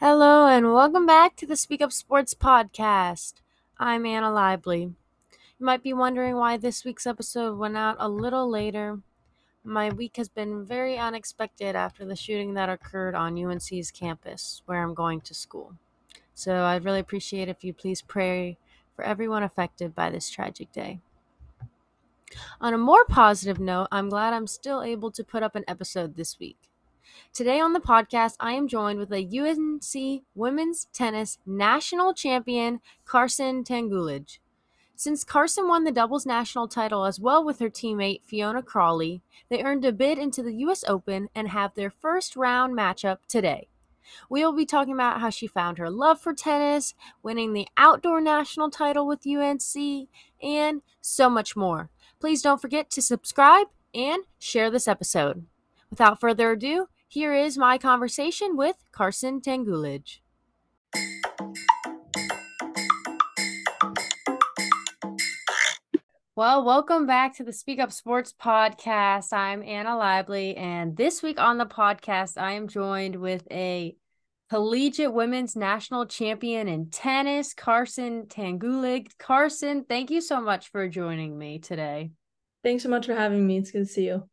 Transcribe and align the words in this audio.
Hello, 0.00 0.48
and 0.48 0.72
welcome 0.72 1.06
back 1.06 1.36
to 1.36 1.46
the 1.46 1.54
Speak 1.54 1.80
Up 1.80 1.92
Sports 1.92 2.34
podcast. 2.34 3.34
I'm 3.78 4.04
Anna 4.04 4.32
Lively. 4.32 4.82
You 4.82 5.66
might 5.66 5.84
be 5.84 5.92
wondering 5.92 6.34
why 6.34 6.56
this 6.56 6.84
week's 6.84 7.06
episode 7.06 7.56
went 7.56 7.76
out 7.76 7.94
a 8.00 8.08
little 8.08 8.50
later. 8.50 8.98
My 9.62 9.90
week 9.90 10.16
has 10.16 10.28
been 10.28 10.64
very 10.64 10.98
unexpected 10.98 11.76
after 11.76 12.04
the 12.04 12.16
shooting 12.16 12.54
that 12.54 12.68
occurred 12.68 13.14
on 13.14 13.38
UNC's 13.38 13.92
campus, 13.92 14.62
where 14.66 14.82
I'm 14.82 14.94
going 14.94 15.20
to 15.20 15.34
school. 15.34 15.76
So 16.34 16.64
I'd 16.64 16.84
really 16.84 16.98
appreciate 16.98 17.48
if 17.48 17.62
you 17.62 17.72
please 17.72 18.02
pray 18.02 18.58
for 18.96 19.04
everyone 19.04 19.44
affected 19.44 19.94
by 19.94 20.10
this 20.10 20.30
tragic 20.30 20.72
day. 20.72 20.98
On 22.60 22.74
a 22.74 22.78
more 22.78 23.04
positive 23.04 23.58
note, 23.58 23.88
I'm 23.90 24.08
glad 24.08 24.32
I'm 24.32 24.46
still 24.46 24.82
able 24.82 25.10
to 25.12 25.24
put 25.24 25.42
up 25.42 25.54
an 25.54 25.64
episode 25.68 26.16
this 26.16 26.38
week. 26.38 26.58
Today 27.32 27.60
on 27.60 27.72
the 27.72 27.80
podcast, 27.80 28.34
I 28.40 28.52
am 28.52 28.68
joined 28.68 28.98
with 28.98 29.12
a 29.12 29.26
UNC 29.26 30.22
women's 30.34 30.86
tennis 30.92 31.38
national 31.46 32.14
champion, 32.14 32.80
Carson 33.04 33.64
Tanguilig. 33.64 34.38
Since 34.94 35.24
Carson 35.24 35.66
won 35.66 35.84
the 35.84 35.90
doubles 35.90 36.26
national 36.26 36.68
title 36.68 37.04
as 37.04 37.18
well 37.18 37.44
with 37.44 37.58
her 37.58 37.70
teammate 37.70 38.22
Fiona 38.22 38.62
Crawley, 38.62 39.22
they 39.48 39.62
earned 39.62 39.84
a 39.84 39.92
bid 39.92 40.18
into 40.18 40.42
the 40.42 40.54
US 40.66 40.84
Open 40.86 41.28
and 41.34 41.48
have 41.48 41.74
their 41.74 41.90
first 41.90 42.36
round 42.36 42.76
matchup 42.76 43.18
today. 43.28 43.68
We 44.28 44.44
will 44.44 44.52
be 44.52 44.66
talking 44.66 44.94
about 44.94 45.20
how 45.20 45.30
she 45.30 45.46
found 45.46 45.78
her 45.78 45.90
love 45.90 46.20
for 46.20 46.34
tennis, 46.34 46.94
winning 47.22 47.52
the 47.52 47.68
outdoor 47.76 48.20
national 48.20 48.70
title 48.70 49.06
with 49.06 49.26
UNC, 49.26 50.08
and 50.42 50.82
so 51.00 51.30
much 51.30 51.56
more. 51.56 51.90
Please 52.22 52.40
don't 52.40 52.62
forget 52.62 52.88
to 52.90 53.02
subscribe 53.02 53.66
and 53.92 54.22
share 54.38 54.70
this 54.70 54.86
episode. 54.86 55.44
Without 55.90 56.20
further 56.20 56.52
ado, 56.52 56.86
here 57.08 57.34
is 57.34 57.58
my 57.58 57.78
conversation 57.78 58.56
with 58.56 58.76
Carson 58.92 59.40
Tanguilig. 59.40 60.20
Well, 66.36 66.64
welcome 66.64 67.08
back 67.08 67.36
to 67.38 67.42
the 67.42 67.52
Speak 67.52 67.80
Up 67.80 67.90
Sports 67.90 68.32
podcast. 68.40 69.32
I'm 69.32 69.64
Anna 69.64 69.98
Lively, 69.98 70.56
and 70.56 70.96
this 70.96 71.24
week 71.24 71.40
on 71.40 71.58
the 71.58 71.66
podcast, 71.66 72.40
I 72.40 72.52
am 72.52 72.68
joined 72.68 73.16
with 73.16 73.48
a 73.50 73.96
collegiate 74.52 75.14
women's 75.14 75.56
national 75.56 76.04
champion 76.04 76.68
in 76.68 76.90
tennis, 76.90 77.54
Carson 77.54 78.26
Tanguilig. 78.26 79.08
Carson, 79.18 79.86
thank 79.88 80.10
you 80.10 80.20
so 80.20 80.42
much 80.42 80.68
for 80.68 80.86
joining 80.90 81.38
me 81.38 81.58
today. 81.58 82.10
Thanks 82.62 82.82
so 82.82 82.90
much 82.90 83.06
for 83.06 83.14
having 83.14 83.46
me. 83.46 83.56
It's 83.56 83.70
good 83.70 83.86
to 83.86 83.90
see 83.90 84.04
you. 84.04 84.28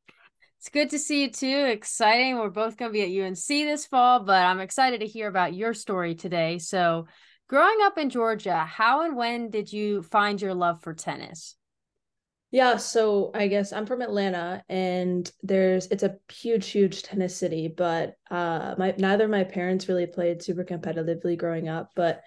It's 0.58 0.68
good 0.68 0.90
to 0.90 1.00
see 1.00 1.22
you 1.22 1.32
too. 1.32 1.68
Exciting. 1.72 2.38
We're 2.38 2.50
both 2.50 2.76
going 2.76 2.92
to 2.92 2.94
be 2.94 3.02
at 3.02 3.28
UNC 3.28 3.48
this 3.48 3.86
fall, 3.86 4.26
but 4.26 4.44
I'm 4.44 4.60
excited 4.60 5.00
to 5.00 5.08
hear 5.08 5.30
about 5.30 5.54
your 5.54 5.74
story 5.74 6.16
today. 6.16 6.58
So, 6.58 7.08
growing 7.48 7.78
up 7.84 7.98
in 7.98 8.10
Georgia, 8.10 8.58
how 8.58 9.06
and 9.06 9.16
when 9.16 9.50
did 9.50 9.72
you 9.72 10.04
find 10.04 10.42
your 10.42 10.54
love 10.54 10.82
for 10.82 10.94
tennis? 10.94 11.56
Yeah, 12.52 12.78
so 12.78 13.30
I 13.36 13.48
guess 13.48 13.72
I'm 13.72 13.86
from 13.86 14.02
Atlanta 14.02 14.64
and 14.68 15.32
there's 15.44 15.86
it's 15.88 16.02
a 16.02 16.18
huge 16.32 16.68
huge 16.70 17.04
tennis 17.04 17.36
city, 17.36 17.68
but 17.68 18.16
uh 18.32 18.74
my 18.78 18.96
neither 18.98 19.26
of 19.26 19.30
my 19.30 19.44
parents 19.44 19.88
really 19.88 20.08
played 20.08 20.42
super 20.42 20.64
competitively 20.64 21.38
growing 21.38 21.70
up, 21.70 21.92
but 21.96 22.22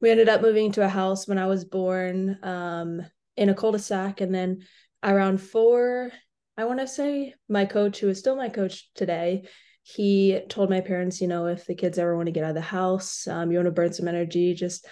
we 0.00 0.10
ended 0.10 0.28
up 0.28 0.42
moving 0.42 0.72
to 0.72 0.84
a 0.84 0.88
house 0.88 1.28
when 1.28 1.38
I 1.38 1.46
was 1.46 1.64
born 1.64 2.38
um 2.42 3.02
in 3.36 3.50
a 3.50 3.54
cul-de-sac 3.54 4.20
and 4.20 4.34
then 4.34 4.64
around 5.04 5.40
4 5.40 6.10
I 6.56 6.64
want 6.64 6.80
to 6.80 6.88
say 6.88 7.34
my 7.48 7.64
coach, 7.64 8.00
who 8.00 8.08
is 8.08 8.18
still 8.18 8.34
my 8.34 8.48
coach 8.48 8.90
today, 8.96 9.44
he 9.84 10.40
told 10.48 10.70
my 10.70 10.80
parents, 10.80 11.20
you 11.20 11.28
know, 11.28 11.46
if 11.46 11.66
the 11.66 11.76
kids 11.76 11.98
ever 11.98 12.16
want 12.16 12.26
to 12.26 12.32
get 12.32 12.42
out 12.42 12.50
of 12.50 12.56
the 12.56 12.60
house, 12.60 13.28
um, 13.28 13.52
you 13.52 13.58
want 13.58 13.66
to 13.66 13.72
burn 13.72 13.92
some 13.92 14.08
energy, 14.08 14.54
just 14.54 14.84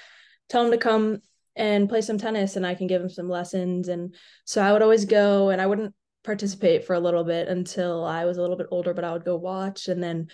tell 0.49 0.63
them 0.63 0.71
to 0.71 0.79
come 0.79 1.19
and 1.57 1.89
play 1.89 2.01
some 2.01 2.19
tennis 2.19 2.57
and 2.57 2.67
I 2.67 2.75
can 2.75 2.87
give 2.87 3.01
them 3.01 3.11
some 3.11 3.29
lessons. 3.29 3.89
And 3.89 4.15
so 4.45 4.63
I 4.63 4.73
would 4.73 4.83
always 4.83 5.05
go 5.05 5.49
and 5.51 5.61
I 5.61 5.67
wouldn't 5.67 5.95
participate 6.23 6.85
for 6.85 6.95
a 6.95 7.01
little 7.01 7.25
bit 7.25 7.49
until 7.49 8.05
I 8.05 8.25
was 8.25 8.37
a 8.37 8.43
little 8.43 8.57
bit 8.57 8.69
older, 8.71 8.93
but 8.93 9.05
I 9.05 9.13
would 9.13 9.25
go 9.25 9.37
watch. 9.37 9.89
And 9.89 10.03
then 10.03 10.29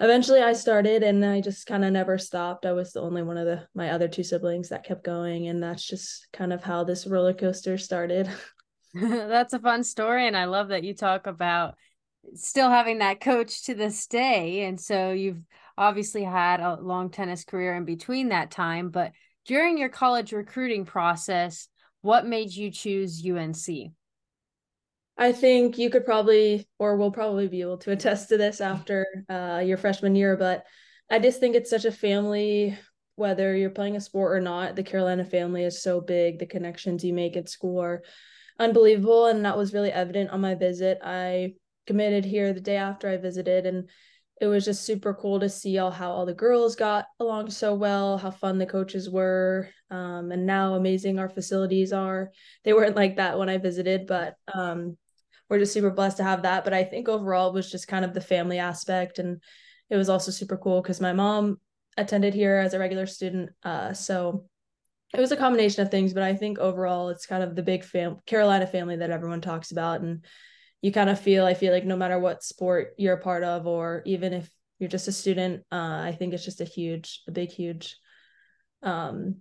eventually 0.00 0.40
I 0.40 0.52
started 0.52 1.02
and 1.02 1.24
I 1.24 1.40
just 1.40 1.66
kind 1.66 1.84
of 1.84 1.92
never 1.92 2.18
stopped. 2.18 2.66
I 2.66 2.72
was 2.72 2.92
the 2.92 3.02
only 3.02 3.22
one 3.22 3.38
of 3.38 3.46
the 3.46 3.66
my 3.74 3.90
other 3.90 4.08
two 4.08 4.24
siblings 4.24 4.70
that 4.70 4.84
kept 4.84 5.04
going. 5.04 5.46
And 5.46 5.62
that's 5.62 5.86
just 5.86 6.26
kind 6.32 6.52
of 6.52 6.64
how 6.64 6.84
this 6.84 7.06
roller 7.06 7.34
coaster 7.34 7.78
started. 7.78 8.28
That's 8.94 9.52
a 9.52 9.58
fun 9.58 9.82
story. 9.82 10.28
And 10.28 10.36
I 10.36 10.44
love 10.44 10.68
that 10.68 10.84
you 10.84 10.94
talk 10.94 11.26
about 11.26 11.74
still 12.34 12.70
having 12.70 12.98
that 12.98 13.20
coach 13.20 13.64
to 13.64 13.74
this 13.74 14.06
day. 14.06 14.64
And 14.64 14.80
so 14.80 15.10
you've 15.10 15.44
obviously 15.76 16.22
had 16.22 16.60
a 16.60 16.78
long 16.80 17.10
tennis 17.10 17.44
career 17.44 17.74
in 17.74 17.84
between 17.84 18.28
that 18.28 18.52
time. 18.52 18.90
But 18.90 19.10
during 19.46 19.78
your 19.78 19.88
college 19.88 20.32
recruiting 20.32 20.84
process, 20.84 21.68
what 22.02 22.26
made 22.26 22.52
you 22.52 22.70
choose 22.70 23.24
UNC? 23.24 23.92
I 25.16 25.32
think 25.32 25.78
you 25.78 25.90
could 25.90 26.04
probably, 26.04 26.66
or 26.78 26.96
will 26.96 27.12
probably 27.12 27.46
be 27.46 27.60
able 27.60 27.78
to 27.78 27.92
attest 27.92 28.28
to 28.30 28.36
this 28.36 28.60
after 28.60 29.06
uh, 29.28 29.62
your 29.64 29.76
freshman 29.76 30.16
year, 30.16 30.36
but 30.36 30.64
I 31.10 31.18
just 31.18 31.38
think 31.38 31.54
it's 31.54 31.70
such 31.70 31.84
a 31.84 31.92
family, 31.92 32.76
whether 33.14 33.54
you're 33.54 33.70
playing 33.70 33.96
a 33.96 34.00
sport 34.00 34.36
or 34.36 34.40
not, 34.40 34.74
the 34.74 34.82
Carolina 34.82 35.24
family 35.24 35.64
is 35.64 35.82
so 35.82 36.00
big, 36.00 36.38
the 36.38 36.46
connections 36.46 37.04
you 37.04 37.12
make 37.12 37.36
at 37.36 37.48
school 37.48 37.80
are 37.80 38.02
unbelievable. 38.58 39.26
And 39.26 39.44
that 39.44 39.56
was 39.56 39.72
really 39.72 39.92
evident 39.92 40.30
on 40.30 40.40
my 40.40 40.54
visit. 40.54 40.98
I 41.02 41.54
committed 41.86 42.24
here 42.24 42.52
the 42.52 42.60
day 42.60 42.76
after 42.76 43.08
I 43.08 43.18
visited, 43.18 43.66
and 43.66 43.88
it 44.40 44.46
was 44.46 44.64
just 44.64 44.84
super 44.84 45.14
cool 45.14 45.38
to 45.40 45.48
see 45.48 45.78
all 45.78 45.90
how 45.90 46.10
all 46.10 46.26
the 46.26 46.34
girls 46.34 46.74
got 46.74 47.06
along 47.20 47.50
so 47.50 47.74
well, 47.74 48.18
how 48.18 48.30
fun 48.30 48.58
the 48.58 48.66
coaches 48.66 49.08
were, 49.08 49.68
um, 49.90 50.32
and 50.32 50.44
now 50.44 50.74
amazing 50.74 51.18
our 51.18 51.28
facilities 51.28 51.92
are. 51.92 52.30
They 52.64 52.72
weren't 52.72 52.96
like 52.96 53.16
that 53.16 53.38
when 53.38 53.48
I 53.48 53.58
visited, 53.58 54.06
but 54.06 54.34
um, 54.52 54.96
we're 55.48 55.60
just 55.60 55.72
super 55.72 55.90
blessed 55.90 56.16
to 56.16 56.24
have 56.24 56.42
that. 56.42 56.64
But 56.64 56.74
I 56.74 56.84
think 56.84 57.08
overall 57.08 57.50
it 57.50 57.54
was 57.54 57.70
just 57.70 57.88
kind 57.88 58.04
of 58.04 58.12
the 58.12 58.20
family 58.20 58.58
aspect, 58.58 59.18
and 59.18 59.40
it 59.88 59.96
was 59.96 60.08
also 60.08 60.30
super 60.30 60.56
cool 60.56 60.82
because 60.82 61.00
my 61.00 61.12
mom 61.12 61.60
attended 61.96 62.34
here 62.34 62.56
as 62.56 62.74
a 62.74 62.78
regular 62.78 63.06
student, 63.06 63.50
uh, 63.62 63.92
so 63.92 64.46
it 65.14 65.20
was 65.20 65.30
a 65.30 65.36
combination 65.36 65.82
of 65.82 65.90
things, 65.90 66.12
but 66.12 66.24
I 66.24 66.34
think 66.34 66.58
overall 66.58 67.10
it's 67.10 67.26
kind 67.26 67.42
of 67.44 67.54
the 67.54 67.62
big 67.62 67.84
fam- 67.84 68.18
Carolina 68.26 68.66
family 68.66 68.96
that 68.96 69.10
everyone 69.10 69.40
talks 69.40 69.70
about. 69.70 70.00
And 70.00 70.24
you 70.84 70.92
kind 70.92 71.08
of 71.08 71.18
feel, 71.18 71.46
I 71.46 71.54
feel 71.54 71.72
like 71.72 71.86
no 71.86 71.96
matter 71.96 72.18
what 72.18 72.42
sport 72.42 72.92
you're 72.98 73.14
a 73.14 73.20
part 73.20 73.42
of, 73.42 73.66
or 73.66 74.02
even 74.04 74.34
if 74.34 74.50
you're 74.78 74.90
just 74.90 75.08
a 75.08 75.12
student, 75.12 75.62
uh, 75.72 76.02
I 76.04 76.14
think 76.18 76.34
it's 76.34 76.44
just 76.44 76.60
a 76.60 76.66
huge, 76.66 77.22
a 77.26 77.30
big, 77.30 77.48
huge 77.48 77.96
um, 78.82 79.36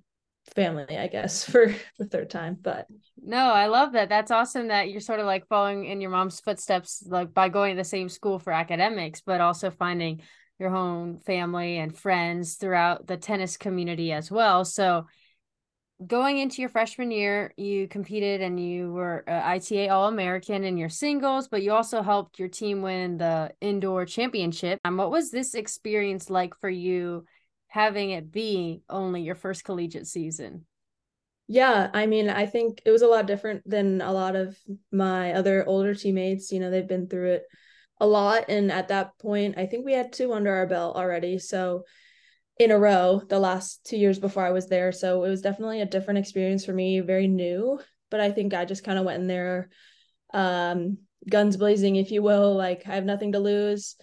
family, 0.55 0.97
I 0.97 1.07
guess, 1.07 1.43
for 1.49 1.75
the 1.99 2.05
third 2.05 2.29
time. 2.29 2.57
But 2.61 2.87
no, 3.21 3.51
I 3.51 3.65
love 3.65 3.91
that. 3.91 4.07
That's 4.07 4.31
awesome 4.31 4.69
that 4.69 4.89
you're 4.89 5.01
sort 5.01 5.19
of 5.19 5.25
like 5.25 5.49
following 5.49 5.83
in 5.83 5.99
your 5.99 6.11
mom's 6.11 6.39
footsteps, 6.39 7.03
like 7.05 7.33
by 7.33 7.49
going 7.49 7.75
to 7.75 7.81
the 7.81 7.83
same 7.83 8.07
school 8.07 8.39
for 8.39 8.53
academics, 8.53 9.19
but 9.19 9.41
also 9.41 9.69
finding 9.69 10.21
your 10.59 10.73
own 10.73 11.19
family 11.19 11.77
and 11.77 11.93
friends 11.93 12.55
throughout 12.55 13.05
the 13.05 13.17
tennis 13.17 13.57
community 13.57 14.13
as 14.13 14.31
well. 14.31 14.63
So 14.63 15.07
going 16.07 16.37
into 16.37 16.61
your 16.61 16.69
freshman 16.69 17.11
year, 17.11 17.53
you 17.57 17.87
competed 17.87 18.41
and 18.41 18.59
you 18.59 18.91
were 18.91 19.23
ITA 19.27 19.89
All 19.89 20.07
American 20.07 20.63
in 20.63 20.77
your 20.77 20.89
singles, 20.89 21.47
but 21.47 21.63
you 21.63 21.71
also 21.71 22.01
helped 22.01 22.39
your 22.39 22.47
team 22.47 22.81
win 22.81 23.17
the 23.17 23.51
indoor 23.61 24.05
championship. 24.05 24.79
And 24.83 24.97
what 24.97 25.11
was 25.11 25.31
this 25.31 25.53
experience 25.53 26.29
like 26.29 26.55
for 26.59 26.69
you, 26.69 27.25
having 27.67 28.11
it 28.11 28.31
be 28.31 28.81
only 28.89 29.21
your 29.21 29.35
first 29.35 29.63
collegiate 29.63 30.07
season? 30.07 30.65
Yeah, 31.47 31.89
I 31.93 32.05
mean, 32.05 32.29
I 32.29 32.45
think 32.45 32.81
it 32.85 32.91
was 32.91 33.01
a 33.01 33.07
lot 33.07 33.27
different 33.27 33.69
than 33.69 34.01
a 34.01 34.13
lot 34.13 34.35
of 34.35 34.57
my 34.91 35.33
other 35.33 35.67
older 35.67 35.93
teammates. 35.93 36.51
You 36.51 36.59
know, 36.59 36.71
they've 36.71 36.87
been 36.87 37.07
through 37.07 37.33
it 37.33 37.43
a 37.99 38.07
lot. 38.07 38.45
And 38.49 38.71
at 38.71 38.87
that 38.87 39.17
point, 39.19 39.57
I 39.57 39.65
think 39.65 39.85
we 39.85 39.93
had 39.93 40.13
two 40.13 40.33
under 40.33 40.53
our 40.53 40.67
belt 40.67 40.95
already. 40.95 41.39
So 41.39 41.83
in 42.57 42.71
a 42.71 42.77
row 42.77 43.21
the 43.27 43.39
last 43.39 43.85
two 43.85 43.97
years 43.97 44.19
before 44.19 44.45
I 44.45 44.51
was 44.51 44.67
there. 44.67 44.91
So 44.91 45.23
it 45.23 45.29
was 45.29 45.41
definitely 45.41 45.81
a 45.81 45.85
different 45.85 46.19
experience 46.19 46.65
for 46.65 46.73
me, 46.73 46.99
very 46.99 47.27
new. 47.27 47.79
But 48.11 48.19
I 48.19 48.31
think 48.31 48.53
I 48.53 48.65
just 48.65 48.83
kind 48.83 48.99
of 48.99 49.05
went 49.05 49.21
in 49.21 49.27
there, 49.27 49.69
um, 50.33 50.99
guns 51.27 51.57
blazing, 51.57 51.95
if 51.95 52.11
you 52.11 52.21
will. 52.21 52.55
Like 52.55 52.83
I 52.87 52.95
have 52.95 53.05
nothing 53.05 53.31
to 53.31 53.39
lose. 53.39 53.95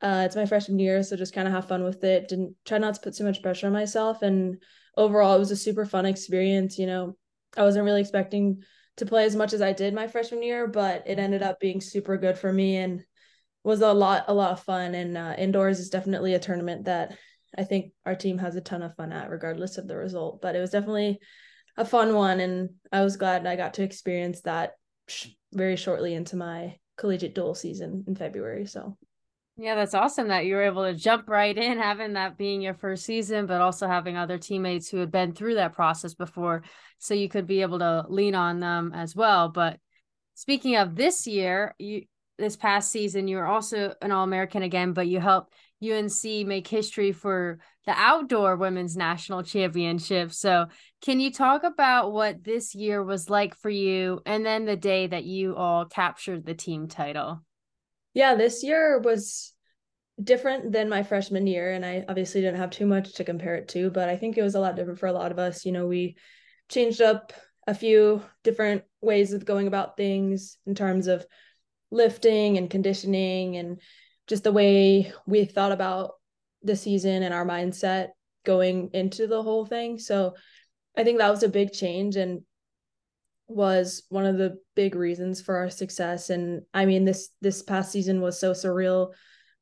Uh, 0.00 0.22
it's 0.24 0.36
my 0.36 0.46
freshman 0.46 0.78
year, 0.78 1.02
so 1.02 1.14
just 1.14 1.34
kind 1.34 1.46
of 1.46 1.52
have 1.52 1.68
fun 1.68 1.84
with 1.84 2.02
it. 2.04 2.28
Didn't 2.28 2.54
try 2.64 2.78
not 2.78 2.94
to 2.94 3.00
put 3.00 3.14
too 3.14 3.24
much 3.24 3.42
pressure 3.42 3.66
on 3.66 3.74
myself. 3.74 4.22
And 4.22 4.62
overall, 4.96 5.36
it 5.36 5.40
was 5.40 5.50
a 5.50 5.56
super 5.56 5.84
fun 5.84 6.06
experience. 6.06 6.78
You 6.78 6.86
know, 6.86 7.16
I 7.54 7.64
wasn't 7.64 7.84
really 7.84 8.00
expecting 8.00 8.62
to 8.96 9.04
play 9.04 9.24
as 9.24 9.36
much 9.36 9.52
as 9.52 9.60
I 9.60 9.74
did 9.74 9.92
my 9.92 10.06
freshman 10.06 10.42
year, 10.42 10.66
but 10.66 11.04
it 11.06 11.18
ended 11.18 11.42
up 11.42 11.60
being 11.60 11.82
super 11.82 12.16
good 12.16 12.38
for 12.38 12.50
me 12.50 12.76
and 12.76 13.04
was 13.62 13.82
a 13.82 13.92
lot 13.92 14.24
a 14.28 14.34
lot 14.34 14.52
of 14.52 14.62
fun. 14.62 14.94
And 14.94 15.18
uh, 15.18 15.34
indoors 15.36 15.80
is 15.80 15.90
definitely 15.90 16.32
a 16.32 16.38
tournament 16.38 16.86
that 16.86 17.14
I 17.56 17.64
think 17.64 17.92
our 18.06 18.14
team 18.14 18.38
has 18.38 18.56
a 18.56 18.60
ton 18.60 18.82
of 18.82 18.94
fun 18.96 19.12
at, 19.12 19.30
regardless 19.30 19.78
of 19.78 19.88
the 19.88 19.96
result. 19.96 20.40
But 20.40 20.56
it 20.56 20.60
was 20.60 20.70
definitely 20.70 21.18
a 21.76 21.84
fun 21.84 22.14
one, 22.14 22.40
and 22.40 22.70
I 22.92 23.02
was 23.02 23.16
glad 23.16 23.46
I 23.46 23.56
got 23.56 23.74
to 23.74 23.82
experience 23.82 24.42
that 24.42 24.72
very 25.52 25.76
shortly 25.76 26.14
into 26.14 26.36
my 26.36 26.76
collegiate 26.96 27.34
dual 27.34 27.54
season 27.54 28.04
in 28.06 28.14
February. 28.14 28.66
So 28.66 28.96
yeah, 29.56 29.74
that's 29.74 29.94
awesome 29.94 30.28
that 30.28 30.46
you 30.46 30.54
were 30.54 30.62
able 30.62 30.84
to 30.84 30.94
jump 30.94 31.28
right 31.28 31.56
in, 31.56 31.78
having 31.78 32.14
that 32.14 32.38
being 32.38 32.62
your 32.62 32.74
first 32.74 33.04
season, 33.04 33.46
but 33.46 33.60
also 33.60 33.86
having 33.86 34.16
other 34.16 34.38
teammates 34.38 34.88
who 34.88 34.98
had 34.98 35.10
been 35.10 35.32
through 35.32 35.56
that 35.56 35.74
process 35.74 36.14
before. 36.14 36.62
So 36.98 37.12
you 37.12 37.28
could 37.28 37.46
be 37.46 37.60
able 37.60 37.80
to 37.80 38.06
lean 38.08 38.34
on 38.34 38.60
them 38.60 38.92
as 38.94 39.14
well. 39.14 39.50
But 39.50 39.78
speaking 40.34 40.76
of 40.76 40.96
this 40.96 41.26
year, 41.26 41.74
you 41.78 42.04
this 42.38 42.56
past 42.56 42.90
season, 42.90 43.28
you 43.28 43.36
were 43.36 43.46
also 43.46 43.92
an 44.00 44.12
All 44.12 44.24
American 44.24 44.62
again, 44.62 44.94
but 44.94 45.06
you 45.06 45.20
helped 45.20 45.52
UNC 45.82 46.46
make 46.46 46.66
history 46.68 47.12
for 47.12 47.58
the 47.86 47.92
outdoor 47.92 48.56
women's 48.56 48.96
national 48.96 49.42
championship. 49.42 50.32
So, 50.32 50.66
can 51.00 51.20
you 51.20 51.32
talk 51.32 51.64
about 51.64 52.12
what 52.12 52.44
this 52.44 52.74
year 52.74 53.02
was 53.02 53.30
like 53.30 53.54
for 53.54 53.70
you 53.70 54.20
and 54.26 54.44
then 54.44 54.64
the 54.64 54.76
day 54.76 55.06
that 55.06 55.24
you 55.24 55.56
all 55.56 55.86
captured 55.86 56.44
the 56.44 56.54
team 56.54 56.88
title? 56.88 57.40
Yeah, 58.12 58.34
this 58.34 58.62
year 58.62 58.98
was 58.98 59.52
different 60.22 60.72
than 60.72 60.88
my 60.88 61.02
freshman 61.02 61.46
year 61.46 61.72
and 61.72 61.84
I 61.84 62.04
obviously 62.08 62.42
didn't 62.42 62.60
have 62.60 62.70
too 62.70 62.86
much 62.86 63.14
to 63.14 63.24
compare 63.24 63.54
it 63.54 63.68
to, 63.68 63.90
but 63.90 64.08
I 64.08 64.16
think 64.16 64.36
it 64.36 64.42
was 64.42 64.54
a 64.54 64.60
lot 64.60 64.76
different 64.76 64.98
for 64.98 65.06
a 65.06 65.12
lot 65.12 65.32
of 65.32 65.38
us. 65.38 65.64
You 65.64 65.72
know, 65.72 65.86
we 65.86 66.16
changed 66.68 67.00
up 67.00 67.32
a 67.66 67.74
few 67.74 68.22
different 68.42 68.82
ways 69.00 69.32
of 69.32 69.44
going 69.44 69.66
about 69.66 69.96
things 69.96 70.58
in 70.66 70.74
terms 70.74 71.06
of 71.06 71.24
lifting 71.90 72.58
and 72.58 72.70
conditioning 72.70 73.56
and 73.56 73.80
just 74.30 74.44
the 74.44 74.52
way 74.52 75.12
we 75.26 75.44
thought 75.44 75.72
about 75.72 76.12
the 76.62 76.76
season 76.76 77.24
and 77.24 77.34
our 77.34 77.44
mindset 77.44 78.10
going 78.46 78.90
into 78.94 79.26
the 79.26 79.42
whole 79.42 79.66
thing. 79.66 79.98
So 79.98 80.34
I 80.96 81.02
think 81.02 81.18
that 81.18 81.30
was 81.30 81.42
a 81.42 81.48
big 81.48 81.72
change 81.72 82.14
and 82.14 82.42
was 83.48 84.04
one 84.08 84.26
of 84.26 84.38
the 84.38 84.56
big 84.76 84.94
reasons 84.94 85.42
for 85.42 85.56
our 85.56 85.68
success 85.68 86.30
and 86.30 86.62
I 86.72 86.86
mean 86.86 87.04
this 87.04 87.30
this 87.40 87.64
past 87.64 87.90
season 87.90 88.20
was 88.20 88.38
so 88.38 88.52
surreal. 88.52 89.12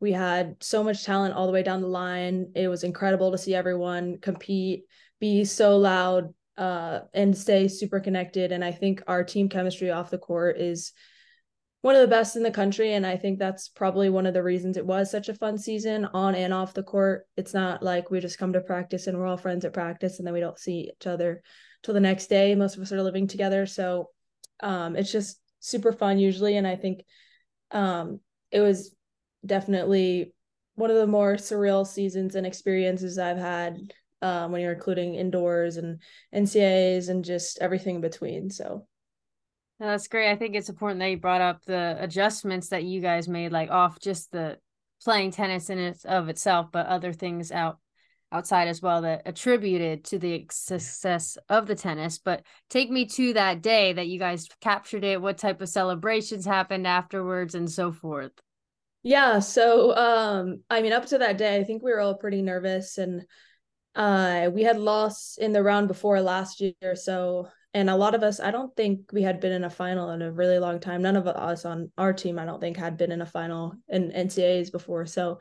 We 0.01 0.13
had 0.13 0.57
so 0.61 0.85
much 0.85 1.03
talent 1.03 1.35
all 1.35 1.47
the 1.47 1.53
way 1.53 1.63
down 1.63 1.81
the 1.81 1.89
line. 1.89 2.53
It 2.55 2.69
was 2.69 2.85
incredible 2.85 3.33
to 3.33 3.39
see 3.39 3.55
everyone 3.55 4.19
compete, 4.21 4.85
be 5.19 5.47
so 5.47 5.79
loud, 5.79 6.35
uh, 6.59 7.01
and 7.15 7.37
stay 7.37 7.69
super 7.69 8.01
connected. 8.01 8.53
And 8.53 8.63
I 8.63 8.73
think 8.73 9.03
our 9.07 9.25
team 9.25 9.49
chemistry 9.49 9.91
off 9.91 10.11
the 10.11 10.19
court 10.19 10.61
is 10.61 10.93
one 11.89 11.97
of 11.97 12.03
the 12.03 12.07
best 12.07 12.37
in 12.37 12.43
the 12.43 12.51
country. 12.51 12.93
And 12.93 13.07
I 13.07 13.17
think 13.17 13.39
that's 13.39 13.71
probably 13.71 14.11
one 14.11 14.27
of 14.27 14.35
the 14.35 14.43
reasons 14.43 14.77
it 14.77 14.85
was 14.85 15.11
such 15.11 15.31
a 15.31 15.35
fun 15.35 15.57
season 15.57 16.05
on 16.13 16.35
and 16.35 16.53
off 16.53 16.75
the 16.75 16.83
court. 16.83 17.27
It's 17.39 17.55
not 17.55 17.83
like 17.83 18.11
we 18.11 18.21
just 18.21 18.37
come 18.37 18.53
to 18.53 18.61
practice 18.61 19.07
and 19.07 19.17
we're 19.17 19.27
all 19.27 19.39
friends 19.39 19.65
at 19.65 19.73
practice 19.73 20.19
and 20.19 20.27
then 20.27 20.35
we 20.35 20.41
don't 20.41 20.59
see 20.59 20.93
each 20.95 21.07
other 21.07 21.41
till 21.83 21.95
the 21.95 22.01
next 22.01 22.27
day. 22.27 22.55
Most 22.55 22.77
of 22.77 22.83
us 22.83 22.93
are 22.93 23.03
living 23.03 23.27
together. 23.27 23.65
So 23.65 24.11
um, 24.63 24.97
it's 24.97 25.11
just 25.11 25.41
super 25.61 25.91
fun 25.91 26.19
usually. 26.19 26.59
And 26.59 26.67
I 26.67 26.77
think 26.77 27.05
um, 27.71 28.21
it 28.51 28.61
was 28.61 28.95
definitely 29.47 30.35
one 30.75 30.91
of 30.91 30.97
the 30.99 31.07
more 31.07 31.37
surreal 31.37 31.87
seasons 31.87 32.35
and 32.35 32.47
experiences 32.47 33.17
I've 33.17 33.39
had 33.39 33.79
um, 34.21 34.53
when 34.53 34.61
you're 34.61 34.75
including 34.75 35.15
indoors 35.15 35.79
and 35.79 36.03
NCAAs 36.35 37.09
and 37.09 37.25
just 37.25 37.61
everything 37.63 37.95
in 37.95 38.01
between. 38.03 38.51
So 38.51 38.87
that's 39.87 40.09
great. 40.09 40.31
I 40.31 40.37
think 40.37 40.55
it's 40.55 40.69
important 40.69 41.01
that 41.01 41.11
you 41.11 41.17
brought 41.17 41.41
up 41.41 41.65
the 41.65 41.97
adjustments 42.01 42.69
that 42.69 42.85
you 42.85 43.01
guys 43.01 43.29
made, 43.29 43.53
like 43.53 43.71
off 43.71 44.01
just 44.01 44.33
the 44.33 44.59
playing 45.05 45.31
tennis 45.31 45.71
in 45.71 45.79
it 45.79 46.05
of 46.05 46.29
itself, 46.29 46.69
but 46.73 46.87
other 46.87 47.13
things 47.13 47.53
out 47.53 47.79
outside 48.31 48.69
as 48.69 48.83
well 48.83 49.03
that 49.03 49.23
attributed 49.25 50.05
to 50.05 50.19
the 50.19 50.47
success 50.51 51.39
of 51.49 51.67
the 51.67 51.75
tennis. 51.75 52.19
But 52.19 52.43
take 52.69 52.91
me 52.91 53.07
to 53.07 53.33
that 53.35 53.63
day 53.63 53.93
that 53.95 54.09
you 54.09 54.19
guys 54.19 54.49
captured 54.61 55.05
it. 55.05 55.23
What 55.23 55.39
type 55.39 55.63
of 55.63 55.69
celebrations 55.69 56.45
happened 56.45 56.87
afterwards, 56.87 57.55
and 57.55 57.71
so 57.71 57.93
forth. 57.93 58.33
Yeah. 59.03 59.39
So, 59.39 59.97
um, 59.97 60.63
I 60.69 60.83
mean, 60.83 60.93
up 60.93 61.07
to 61.07 61.19
that 61.19 61.39
day, 61.39 61.57
I 61.57 61.65
think 61.65 61.83
we 61.83 61.93
were 61.93 62.01
all 62.01 62.17
pretty 62.17 62.43
nervous 62.43 62.99
and 62.99 63.25
uh, 63.95 64.51
we 64.53 64.63
had 64.63 64.79
lost 64.79 65.39
in 65.39 65.53
the 65.53 65.63
round 65.63 65.89
before 65.89 66.21
last 66.21 66.61
year, 66.61 66.95
so 66.95 67.49
and 67.79 67.89
a 67.89 67.95
lot 67.95 68.17
of 68.17 68.25
us, 68.25 68.41
I 68.41 68.51
don't 68.51 68.75
think 68.75 69.13
we 69.13 69.23
had 69.23 69.39
been 69.39 69.53
in 69.53 69.63
a 69.63 69.71
final 69.71 70.11
in 70.11 70.21
a 70.21 70.33
really 70.33 70.59
long 70.59 70.81
time. 70.81 71.01
None 71.01 71.15
of 71.15 71.29
us 71.29 71.65
on 71.65 71.93
our 71.97 72.13
team, 72.13 72.37
I 72.37 72.45
don't 72.45 72.61
think, 72.61 72.77
had 72.77 72.97
been 72.97 73.13
in 73.13 73.23
a 73.23 73.27
final 73.27 73.73
in 73.89 74.11
NCAAs 74.11 74.73
before. 74.73 75.07
So 75.07 75.39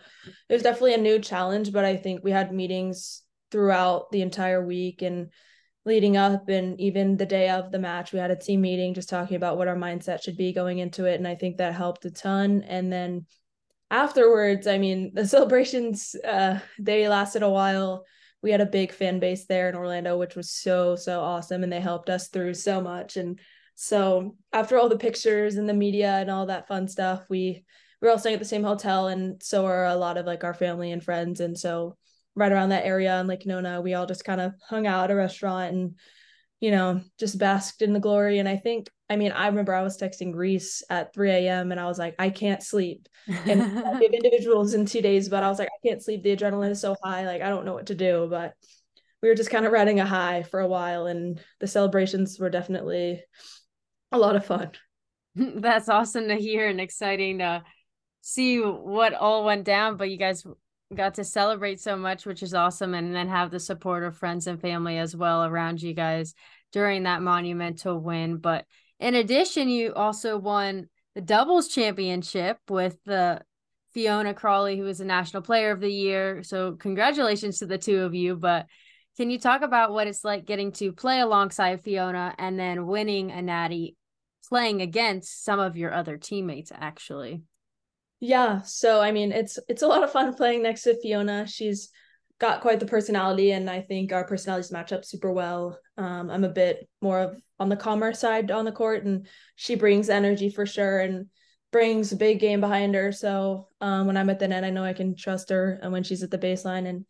it 0.47 0.53
was 0.53 0.61
definitely 0.61 0.93
a 0.93 0.99
new 0.99 1.17
challenge, 1.17 1.73
but 1.73 1.83
I 1.83 1.97
think 1.97 2.23
we 2.23 2.29
had 2.29 2.53
meetings 2.53 3.23
throughout 3.49 4.11
the 4.11 4.21
entire 4.21 4.63
week 4.63 5.01
and 5.01 5.31
leading 5.83 6.15
up 6.15 6.47
and 6.47 6.79
even 6.79 7.17
the 7.17 7.25
day 7.25 7.49
of 7.49 7.71
the 7.71 7.79
match 7.79 8.11
we 8.11 8.19
had 8.19 8.29
a 8.29 8.35
team 8.35 8.59
meeting 8.59 8.93
just 8.93 9.07
talking 9.07 9.37
about 9.37 9.57
what 9.57 9.69
our 9.69 9.75
mindset 9.75 10.21
should 10.21 10.35
be 10.35 10.51
going 10.51 10.79
into 10.79 11.05
it 11.05 11.15
and 11.15 11.25
i 11.25 11.33
think 11.33 11.55
that 11.55 11.73
helped 11.73 12.03
a 12.03 12.11
ton 12.11 12.61
and 12.67 12.91
then 12.91 13.25
afterwards 13.89 14.67
i 14.67 14.77
mean 14.77 15.11
the 15.13 15.25
celebrations 15.35 16.13
uh 16.27 16.59
they 16.77 17.07
lasted 17.07 17.41
a 17.41 17.49
while 17.49 18.03
we 18.41 18.51
had 18.51 18.61
a 18.61 18.65
big 18.65 18.91
fan 18.91 19.19
base 19.19 19.45
there 19.45 19.69
in 19.69 19.75
Orlando, 19.75 20.17
which 20.17 20.35
was 20.35 20.51
so, 20.51 20.95
so 20.95 21.21
awesome. 21.21 21.63
And 21.63 21.71
they 21.71 21.79
helped 21.79 22.09
us 22.09 22.29
through 22.29 22.53
so 22.53 22.81
much. 22.81 23.17
And 23.17 23.39
so 23.75 24.35
after 24.53 24.77
all 24.77 24.89
the 24.89 24.97
pictures 24.97 25.55
and 25.55 25.67
the 25.67 25.73
media 25.73 26.11
and 26.11 26.29
all 26.29 26.45
that 26.47 26.67
fun 26.67 26.87
stuff, 26.87 27.25
we 27.29 27.65
we're 28.01 28.11
all 28.11 28.19
staying 28.19 28.35
at 28.35 28.39
the 28.39 28.45
same 28.45 28.63
hotel 28.63 29.07
and 29.07 29.41
so 29.41 29.65
are 29.65 29.85
a 29.85 29.95
lot 29.95 30.17
of 30.17 30.25
like 30.27 30.43
our 30.43 30.53
family 30.53 30.91
and 30.91 31.03
friends. 31.03 31.39
And 31.39 31.57
so 31.57 31.97
right 32.35 32.51
around 32.51 32.69
that 32.69 32.85
area 32.85 33.19
in 33.19 33.25
Lake 33.25 33.47
Nona, 33.47 33.81
we 33.81 33.95
all 33.95 34.05
just 34.05 34.23
kind 34.23 34.39
of 34.39 34.53
hung 34.69 34.85
out 34.85 35.05
at 35.05 35.11
a 35.11 35.15
restaurant 35.15 35.73
and 35.73 35.95
you 36.59 36.71
know, 36.71 37.01
just 37.19 37.37
basked 37.37 37.81
in 37.81 37.93
the 37.93 37.99
glory. 37.99 38.39
And 38.39 38.49
I 38.49 38.57
think, 38.57 38.89
I 39.09 39.15
mean, 39.15 39.31
I 39.31 39.47
remember 39.47 39.73
I 39.73 39.83
was 39.83 39.97
texting 39.97 40.35
Reese 40.35 40.83
at 40.89 41.13
3 41.13 41.31
a.m. 41.31 41.71
and 41.71 41.79
I 41.79 41.85
was 41.85 41.97
like, 41.97 42.15
I 42.19 42.29
can't 42.29 42.61
sleep. 42.61 43.07
And 43.27 43.61
I 43.61 43.65
have 43.93 44.01
individuals 44.01 44.73
in 44.73 44.85
two 44.85 45.01
days, 45.01 45.29
but 45.29 45.43
I 45.43 45.49
was 45.49 45.59
like, 45.59 45.69
I 45.69 45.87
can't 45.87 46.03
sleep. 46.03 46.23
The 46.23 46.35
adrenaline 46.35 46.71
is 46.71 46.81
so 46.81 46.95
high. 47.01 47.25
Like, 47.25 47.41
I 47.41 47.49
don't 47.49 47.65
know 47.65 47.73
what 47.73 47.87
to 47.87 47.95
do. 47.95 48.27
But 48.29 48.53
we 49.21 49.29
were 49.29 49.35
just 49.35 49.49
kind 49.49 49.65
of 49.65 49.71
riding 49.71 49.99
a 50.01 50.05
high 50.05 50.43
for 50.43 50.59
a 50.59 50.67
while. 50.67 51.07
And 51.07 51.39
the 51.59 51.67
celebrations 51.67 52.37
were 52.37 52.49
definitely 52.49 53.23
a 54.11 54.17
lot 54.17 54.35
of 54.35 54.45
fun. 54.45 54.71
That's 55.35 55.87
awesome 55.87 56.27
to 56.27 56.35
hear 56.35 56.67
and 56.67 56.81
exciting 56.81 57.39
to 57.39 57.63
see 58.21 58.59
what 58.59 59.13
all 59.13 59.45
went 59.45 59.63
down. 59.63 59.95
But 59.95 60.09
you 60.09 60.17
guys 60.17 60.45
got 60.93 61.13
to 61.13 61.23
celebrate 61.23 61.79
so 61.79 61.95
much, 61.95 62.25
which 62.25 62.43
is 62.43 62.53
awesome. 62.53 62.93
And 62.93 63.15
then 63.15 63.29
have 63.29 63.51
the 63.51 63.59
support 63.61 64.03
of 64.03 64.17
friends 64.17 64.47
and 64.47 64.59
family 64.59 64.97
as 64.97 65.15
well 65.15 65.45
around 65.45 65.81
you 65.81 65.93
guys 65.93 66.33
during 66.73 67.03
that 67.03 67.21
monumental 67.21 67.97
win. 67.97 68.37
But 68.37 68.65
in 68.99 69.15
addition, 69.15 69.69
you 69.69 69.93
also 69.93 70.37
won 70.37 70.89
the 71.15 71.21
doubles 71.21 71.67
championship 71.67 72.57
with 72.69 72.97
the 73.05 73.41
Fiona 73.93 74.33
Crawley, 74.33 74.77
who 74.77 74.83
was 74.83 75.01
a 75.01 75.05
national 75.05 75.41
player 75.41 75.71
of 75.71 75.79
the 75.79 75.91
year. 75.91 76.43
So 76.43 76.73
congratulations 76.73 77.59
to 77.59 77.65
the 77.65 77.77
two 77.77 78.01
of 78.01 78.13
you. 78.13 78.35
But 78.35 78.67
can 79.17 79.31
you 79.31 79.39
talk 79.39 79.61
about 79.61 79.91
what 79.91 80.07
it's 80.07 80.23
like 80.23 80.45
getting 80.45 80.71
to 80.73 80.91
play 80.91 81.19
alongside 81.19 81.83
Fiona 81.83 82.35
and 82.37 82.59
then 82.59 82.85
winning 82.85 83.31
a 83.31 83.41
natty 83.41 83.95
playing 84.47 84.81
against 84.81 85.43
some 85.43 85.59
of 85.59 85.75
your 85.75 85.93
other 85.93 86.17
teammates 86.17 86.71
actually? 86.73 87.41
Yeah, 88.19 88.61
so 88.61 89.01
I 89.01 89.11
mean, 89.11 89.31
it's 89.31 89.59
it's 89.67 89.83
a 89.83 89.87
lot 89.87 90.03
of 90.03 90.11
fun 90.11 90.33
playing 90.33 90.63
next 90.63 90.83
to 90.83 90.99
Fiona. 90.99 91.45
She's 91.47 91.89
got 92.39 92.61
quite 92.61 92.79
the 92.79 92.85
personality, 92.85 93.51
and 93.51 93.69
I 93.69 93.81
think 93.81 94.11
our 94.11 94.25
personalities 94.25 94.71
match 94.71 94.91
up 94.93 95.03
super 95.03 95.31
well. 95.31 95.79
Um, 95.97 96.29
I'm 96.29 96.43
a 96.43 96.49
bit 96.49 96.87
more 97.01 97.19
of 97.19 97.41
on 97.59 97.69
the 97.69 97.75
calmer 97.75 98.13
side 98.13 98.51
on 98.51 98.65
the 98.65 98.71
court, 98.71 99.03
and 99.03 99.27
she 99.55 99.75
brings 99.75 100.09
energy 100.09 100.49
for 100.49 100.65
sure, 100.65 100.99
and 100.99 101.27
brings 101.71 102.11
a 102.11 102.15
big 102.15 102.39
game 102.39 102.61
behind 102.61 102.95
her. 102.95 103.11
So 103.11 103.67
um, 103.81 104.07
when 104.07 104.17
I'm 104.17 104.29
at 104.29 104.39
the 104.39 104.47
net, 104.47 104.63
I 104.63 104.69
know 104.69 104.83
I 104.83 104.93
can 104.93 105.15
trust 105.15 105.49
her, 105.49 105.79
and 105.81 105.91
when 105.91 106.03
she's 106.03 106.23
at 106.23 106.31
the 106.31 106.37
baseline, 106.37 106.87
and 106.87 107.05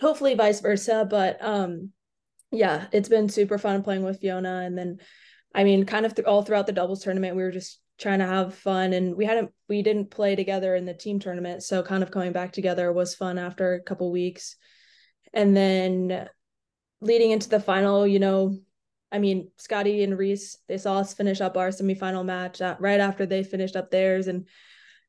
hopefully 0.00 0.34
vice 0.34 0.60
versa. 0.60 1.06
But 1.08 1.42
um, 1.42 1.92
yeah, 2.50 2.86
it's 2.92 3.08
been 3.08 3.28
super 3.28 3.58
fun 3.58 3.82
playing 3.82 4.02
with 4.02 4.20
Fiona, 4.20 4.62
and 4.64 4.76
then 4.76 4.98
I 5.54 5.64
mean, 5.64 5.86
kind 5.86 6.04
of 6.04 6.14
th- 6.14 6.26
all 6.26 6.42
throughout 6.42 6.66
the 6.66 6.72
doubles 6.72 7.02
tournament, 7.02 7.36
we 7.36 7.42
were 7.42 7.50
just 7.50 7.80
trying 7.98 8.18
to 8.18 8.26
have 8.26 8.54
fun 8.54 8.92
and 8.92 9.16
we 9.16 9.24
hadn't 9.24 9.50
we 9.68 9.82
didn't 9.82 10.10
play 10.10 10.36
together 10.36 10.74
in 10.74 10.84
the 10.84 10.94
team 10.94 11.18
tournament 11.18 11.62
so 11.62 11.82
kind 11.82 12.02
of 12.02 12.10
coming 12.10 12.32
back 12.32 12.52
together 12.52 12.92
was 12.92 13.14
fun 13.14 13.38
after 13.38 13.74
a 13.74 13.82
couple 13.82 14.10
weeks. 14.10 14.56
And 15.32 15.56
then 15.56 16.28
leading 17.00 17.30
into 17.30 17.48
the 17.48 17.60
final 17.60 18.06
you 18.06 18.18
know 18.18 18.58
i 19.12 19.18
mean 19.18 19.50
scotty 19.56 20.02
and 20.02 20.18
reese 20.18 20.58
they 20.68 20.78
saw 20.78 20.98
us 20.98 21.14
finish 21.14 21.40
up 21.40 21.56
our 21.56 21.68
semifinal 21.68 22.24
match 22.24 22.60
right 22.80 23.00
after 23.00 23.26
they 23.26 23.42
finished 23.42 23.76
up 23.76 23.90
theirs 23.90 24.28
and 24.28 24.46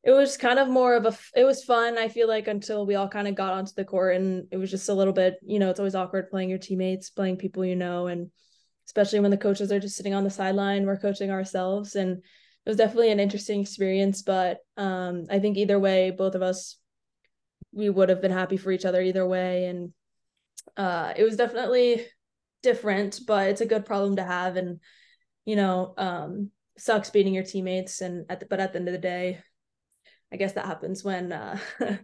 it 0.04 0.12
was 0.12 0.38
kind 0.38 0.60
of 0.60 0.68
more 0.68 0.96
of 0.96 1.06
a 1.06 1.18
it 1.36 1.44
was 1.44 1.64
fun 1.64 1.98
i 1.98 2.08
feel 2.08 2.28
like 2.28 2.48
until 2.48 2.86
we 2.86 2.96
all 2.96 3.08
kind 3.08 3.28
of 3.28 3.36
got 3.36 3.54
onto 3.54 3.72
the 3.76 3.86
court 3.86 4.16
and 4.16 4.48
it 4.52 4.58
was 4.58 4.70
just 4.70 4.90
a 4.90 4.94
little 4.94 5.14
bit 5.14 5.36
you 5.46 5.60
know 5.60 5.70
it's 5.70 5.80
always 5.80 5.96
awkward 5.96 6.30
playing 6.30 6.50
your 6.50 6.60
teammates 6.60 7.10
playing 7.10 7.38
people 7.38 7.64
you 7.66 7.76
know 7.76 8.08
and 8.08 8.30
especially 8.86 9.20
when 9.20 9.32
the 9.32 9.38
coaches 9.38 9.72
are 9.72 9.80
just 9.80 9.96
sitting 9.96 10.14
on 10.14 10.24
the 10.24 10.30
sideline 10.30 10.86
we're 10.86 10.98
coaching 10.98 11.32
ourselves 11.32 11.96
and 11.96 12.22
it 12.68 12.70
was 12.70 12.78
definitely 12.78 13.12
an 13.12 13.22
interesting 13.22 13.62
experience, 13.62 14.24
but 14.24 14.60
um, 14.76 15.24
I 15.30 15.40
think 15.40 15.56
either 15.56 15.80
way, 15.80 16.12
both 16.12 16.36
of 16.36 16.42
us, 16.42 16.78
we 17.72 17.90
would 17.90 18.10
have 18.10 18.22
been 18.22 18.32
happy 18.32 18.58
for 18.58 18.72
each 18.72 18.84
other 18.84 19.02
either 19.02 19.26
way. 19.26 19.68
And 19.68 19.94
uh, 20.76 21.14
it 21.16 21.24
was 21.24 21.38
definitely 21.38 22.06
different, 22.62 23.22
but 23.26 23.48
it's 23.48 23.62
a 23.62 23.66
good 23.66 23.86
problem 23.86 24.18
to 24.18 24.24
have. 24.24 24.58
And, 24.58 24.82
you 25.46 25.56
know, 25.56 25.94
um, 25.98 26.52
sucks 26.78 27.10
beating 27.10 27.34
your 27.34 27.44
teammates 27.44 28.02
and 28.02 28.26
at 28.30 28.40
the, 28.40 28.46
but 28.46 28.60
at 28.60 28.72
the 28.72 28.80
end 28.80 28.88
of 28.88 28.92
the 28.92 29.00
day 29.00 29.40
i 30.32 30.36
guess 30.36 30.54
that 30.54 30.66
happens 30.66 31.04
when 31.04 31.32
uh 31.32 31.58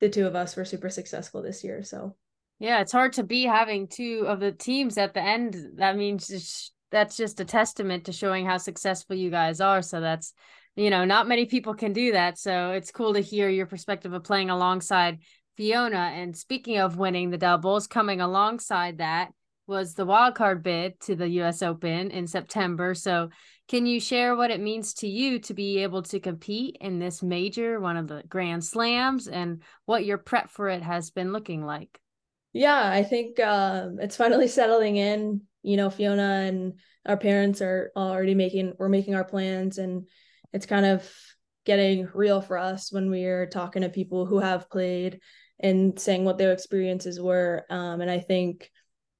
the 0.00 0.08
two 0.08 0.26
of 0.26 0.34
us 0.34 0.56
were 0.56 0.64
super 0.64 0.90
successful 0.90 1.42
this 1.42 1.62
year 1.62 1.82
so 1.82 2.16
yeah 2.58 2.80
it's 2.80 2.92
hard 2.92 3.12
to 3.12 3.22
be 3.22 3.44
having 3.44 3.86
two 3.86 4.24
of 4.26 4.40
the 4.40 4.52
teams 4.52 4.98
at 4.98 5.14
the 5.14 5.22
end 5.22 5.56
that 5.76 5.96
means 5.96 6.72
that's 6.90 7.16
just 7.16 7.40
a 7.40 7.44
testament 7.44 8.04
to 8.04 8.12
showing 8.12 8.46
how 8.46 8.56
successful 8.56 9.16
you 9.16 9.30
guys 9.30 9.60
are 9.60 9.82
so 9.82 10.00
that's 10.00 10.32
you 10.76 10.90
know 10.90 11.04
not 11.04 11.28
many 11.28 11.46
people 11.46 11.74
can 11.74 11.92
do 11.92 12.12
that 12.12 12.38
so 12.38 12.70
it's 12.70 12.90
cool 12.90 13.14
to 13.14 13.20
hear 13.20 13.48
your 13.48 13.66
perspective 13.66 14.12
of 14.12 14.24
playing 14.24 14.50
alongside 14.50 15.18
fiona 15.56 16.12
and 16.14 16.36
speaking 16.36 16.78
of 16.78 16.96
winning 16.96 17.30
the 17.30 17.38
doubles 17.38 17.86
coming 17.86 18.20
alongside 18.20 18.98
that 18.98 19.30
was 19.66 19.94
the 19.94 20.06
wildcard 20.06 20.62
bid 20.62 21.00
to 21.00 21.14
the 21.14 21.28
US 21.40 21.62
Open 21.62 22.10
in 22.10 22.26
September. 22.26 22.94
So, 22.94 23.30
can 23.66 23.86
you 23.86 23.98
share 23.98 24.36
what 24.36 24.50
it 24.50 24.60
means 24.60 24.92
to 24.94 25.08
you 25.08 25.38
to 25.40 25.54
be 25.54 25.78
able 25.78 26.02
to 26.02 26.20
compete 26.20 26.76
in 26.82 26.98
this 26.98 27.22
major, 27.22 27.80
one 27.80 27.96
of 27.96 28.08
the 28.08 28.22
Grand 28.28 28.62
Slams, 28.62 29.26
and 29.26 29.62
what 29.86 30.04
your 30.04 30.18
prep 30.18 30.50
for 30.50 30.68
it 30.68 30.82
has 30.82 31.10
been 31.10 31.32
looking 31.32 31.64
like? 31.64 31.98
Yeah, 32.52 32.90
I 32.90 33.02
think 33.02 33.40
uh, 33.40 33.88
it's 34.00 34.16
finally 34.16 34.48
settling 34.48 34.96
in. 34.96 35.42
You 35.64 35.76
know, 35.76 35.90
Fiona 35.90 36.44
and 36.46 36.74
our 37.06 37.16
parents 37.16 37.60
are 37.60 37.90
already 37.96 38.34
making, 38.34 38.74
we're 38.78 38.88
making 38.88 39.14
our 39.14 39.24
plans, 39.24 39.78
and 39.78 40.06
it's 40.52 40.66
kind 40.66 40.86
of 40.86 41.10
getting 41.64 42.08
real 42.14 42.40
for 42.40 42.58
us 42.58 42.92
when 42.92 43.10
we're 43.10 43.46
talking 43.46 43.82
to 43.82 43.88
people 43.88 44.26
who 44.26 44.38
have 44.38 44.70
played 44.70 45.20
and 45.58 45.98
saying 45.98 46.24
what 46.24 46.38
their 46.38 46.52
experiences 46.52 47.20
were. 47.20 47.64
Um, 47.70 48.00
and 48.00 48.10
I 48.10 48.20
think 48.20 48.70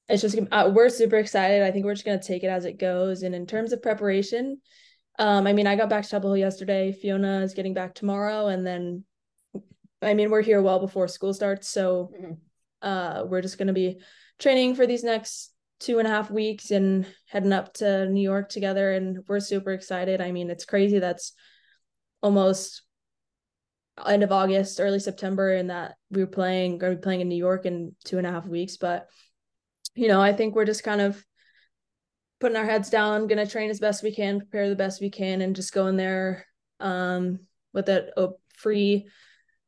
it's 0.09 0.21
just 0.21 0.39
uh, 0.53 0.71
we're 0.73 0.91
super 0.91 1.17
excited. 1.17 1.63
I 1.63 1.71
think 1.71 1.87
we're 1.87 1.95
just 1.95 2.05
gonna 2.05 2.23
take 2.23 2.45
it 2.45 2.49
as 2.49 2.67
it 2.67 2.79
goes. 2.79 3.23
And 3.23 3.35
in 3.35 3.47
terms 3.47 3.73
of 3.73 3.83
preparation, 3.83 4.61
um, 5.19 5.47
I 5.47 5.53
mean, 5.53 5.67
I 5.67 5.77
got 5.77 5.89
back 5.89 6.05
to 6.05 6.11
Chapel 6.11 6.31
Hill 6.31 6.39
yesterday. 6.39 6.93
Fiona 6.93 7.41
is 7.41 7.55
getting 7.55 7.73
back 7.73 7.95
tomorrow, 7.95 8.49
and 8.49 8.67
then, 8.67 9.05
I 10.03 10.13
mean, 10.13 10.31
we're 10.31 10.43
here 10.43 10.61
well 10.61 10.81
before 10.81 11.09
school 11.09 11.33
starts, 11.33 11.69
so 11.69 12.11
mm-hmm. 12.15 12.33
uh, 12.83 13.25
we're 13.25 13.41
just 13.41 13.57
gonna 13.57 13.73
be 13.73 14.01
training 14.39 14.75
for 14.75 14.87
these 14.87 15.05
next 15.05 15.54
two 15.85 15.99
and 15.99 16.09
a 16.09 16.11
half 16.11 16.31
weeks 16.31 16.71
and 16.71 17.07
heading 17.27 17.53
up 17.53 17.75
to 17.75 18.09
New 18.09 18.23
York 18.23 18.49
together. 18.49 18.93
And 18.93 19.19
we're 19.29 19.41
super 19.41 19.73
excited. 19.73 20.23
I 20.23 20.33
mean, 20.33 20.49
it's 20.49 20.65
crazy. 20.65 20.99
That's 20.99 21.35
almost 22.23 22.83
end 24.07 24.23
of 24.23 24.33
August, 24.33 24.81
early 24.81 24.99
September, 24.99 25.55
and 25.55 25.69
that 25.69 25.97
we 26.11 26.23
were 26.23 26.27
playing, 26.27 26.79
going 26.79 26.93
to 26.93 26.97
be 26.97 27.03
playing 27.03 27.21
in 27.21 27.29
New 27.29 27.37
York 27.37 27.67
in 27.67 27.95
two 28.05 28.17
and 28.17 28.27
a 28.27 28.31
half 28.31 28.47
weeks, 28.47 28.79
but 28.79 29.09
you 29.95 30.09
know, 30.09 30.21
I 30.21 30.33
think 30.33 30.55
we're 30.55 30.65
just 30.65 30.83
kind 30.83 31.01
of 31.01 31.25
putting 32.41 32.57
our 32.57 32.65
heads 32.65 32.91
down, 32.91 33.27
gonna 33.27 33.47
train 33.47 33.71
as 33.71 33.81
best 33.81 34.03
we 34.03 34.13
can, 34.15 34.39
prepare 34.39 34.69
the 34.69 34.77
best 34.77 35.01
we 35.01 35.11
can, 35.11 35.41
and 35.41 35.55
just 35.55 35.73
go 35.73 35.87
in 35.87 35.97
there 35.97 36.47
um, 36.81 37.41
with 37.73 37.87
that 37.87 38.11
free 38.57 39.07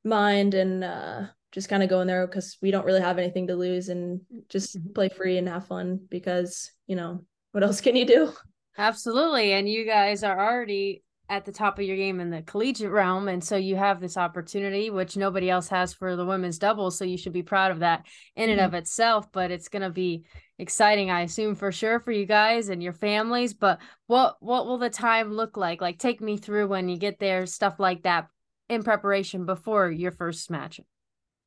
mind 0.04 0.54
and 0.54 0.82
uh, 0.82 1.26
just 1.56 1.70
kind 1.70 1.82
of 1.82 1.88
go 1.88 2.02
in 2.02 2.06
there 2.06 2.26
because 2.26 2.58
we 2.60 2.70
don't 2.70 2.84
really 2.84 3.00
have 3.00 3.16
anything 3.16 3.46
to 3.46 3.56
lose 3.56 3.88
and 3.88 4.20
just 4.50 4.76
mm-hmm. 4.76 4.92
play 4.92 5.08
free 5.08 5.38
and 5.38 5.48
have 5.48 5.66
fun 5.66 5.98
because 6.10 6.70
you 6.86 6.94
know 6.94 7.24
what 7.52 7.64
else 7.64 7.80
can 7.80 7.96
you 7.96 8.04
do? 8.04 8.30
Absolutely, 8.76 9.54
and 9.54 9.66
you 9.66 9.86
guys 9.86 10.22
are 10.22 10.38
already 10.38 11.02
at 11.30 11.46
the 11.46 11.52
top 11.52 11.78
of 11.78 11.86
your 11.86 11.96
game 11.96 12.20
in 12.20 12.28
the 12.28 12.42
collegiate 12.42 12.90
realm 12.90 13.26
and 13.26 13.42
so 13.42 13.56
you 13.56 13.74
have 13.74 14.00
this 14.00 14.16
opportunity 14.16 14.90
which 14.90 15.16
nobody 15.16 15.50
else 15.50 15.66
has 15.66 15.92
for 15.92 16.14
the 16.14 16.24
women's 16.24 16.58
doubles 16.58 16.96
so 16.96 17.04
you 17.04 17.16
should 17.16 17.32
be 17.32 17.42
proud 17.42 17.72
of 17.72 17.80
that 17.80 18.06
in 18.36 18.48
and 18.48 18.60
mm-hmm. 18.60 18.66
of 18.66 18.74
itself 18.74 19.26
but 19.32 19.50
it's 19.50 19.68
going 19.68 19.82
to 19.82 19.90
be 19.90 20.24
exciting 20.60 21.10
i 21.10 21.22
assume 21.22 21.56
for 21.56 21.72
sure 21.72 21.98
for 21.98 22.12
you 22.12 22.26
guys 22.26 22.68
and 22.68 22.80
your 22.80 22.92
families 22.92 23.54
but 23.54 23.80
what 24.06 24.36
what 24.38 24.66
will 24.66 24.78
the 24.78 24.88
time 24.88 25.32
look 25.32 25.56
like 25.56 25.80
like 25.80 25.98
take 25.98 26.20
me 26.20 26.36
through 26.36 26.68
when 26.68 26.88
you 26.88 26.96
get 26.96 27.18
there 27.18 27.44
stuff 27.44 27.80
like 27.80 28.04
that 28.04 28.28
in 28.68 28.84
preparation 28.84 29.46
before 29.46 29.90
your 29.90 30.12
first 30.12 30.48
match 30.48 30.78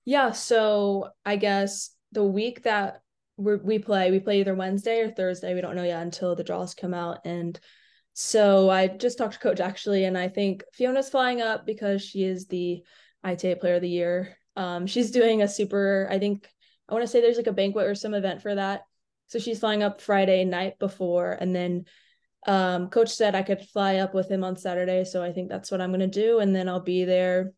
yeah 0.10 0.32
so 0.32 1.10
i 1.26 1.36
guess 1.36 1.92
the 2.12 2.24
week 2.24 2.64
that 2.64 3.02
we 3.38 3.56
we 3.58 3.80
play 3.80 4.12
we 4.12 4.20
play 4.20 4.40
either 4.40 4.56
wednesday 4.56 5.02
or 5.02 5.12
thursday 5.12 5.54
we 5.54 5.62
don't 5.62 5.76
know 5.76 5.84
yet 5.84 6.02
until 6.02 6.36
the 6.36 6.44
draws 6.44 6.74
come 6.74 6.94
out 6.94 7.20
and 7.26 7.60
so 8.22 8.70
I 8.70 8.88
just 8.88 9.18
talked 9.18 9.36
to 9.36 9.40
coach 9.40 9.62
actually, 9.62 10.04
and 10.04 10.18
I 10.18 10.28
think 10.28 10.66
Fiona's 10.74 11.10
flying 11.10 11.42
up 11.42 11.66
because 11.66 12.02
she 12.04 12.26
is 12.26 12.48
the 12.48 12.84
ITA 13.24 13.56
player 13.56 13.76
of 13.76 13.82
the 13.82 13.88
year. 13.88 14.38
Um, 14.58 14.88
she's 14.88 15.12
doing 15.12 15.42
a 15.42 15.48
super, 15.48 16.06
I 16.12 16.20
think 16.20 16.46
I 16.90 16.94
want 16.94 17.04
to 17.04 17.08
say 17.08 17.22
there's 17.22 17.38
like 17.38 17.48
a 17.48 17.54
banquet 17.54 17.88
or 17.88 17.96
some 17.96 18.14
event 18.14 18.42
for 18.42 18.56
that. 18.56 18.82
So 19.28 19.40
she's 19.40 19.60
flying 19.60 19.84
up 19.84 20.02
Friday 20.02 20.44
night 20.44 20.80
before, 20.80 21.32
and 21.32 21.56
then 21.56 21.86
um, 22.46 22.90
coach 22.90 23.10
said 23.10 23.36
I 23.36 23.44
could 23.44 23.62
fly 23.62 24.00
up 24.00 24.14
with 24.14 24.30
him 24.30 24.44
on 24.44 24.58
Saturday. 24.58 25.06
So 25.06 25.24
I 25.24 25.32
think 25.32 25.48
that's 25.48 25.72
what 25.72 25.80
I'm 25.80 25.92
gonna 25.92 26.08
do, 26.08 26.40
and 26.40 26.54
then 26.54 26.68
I'll 26.68 26.82
be 26.82 27.06
there 27.06 27.54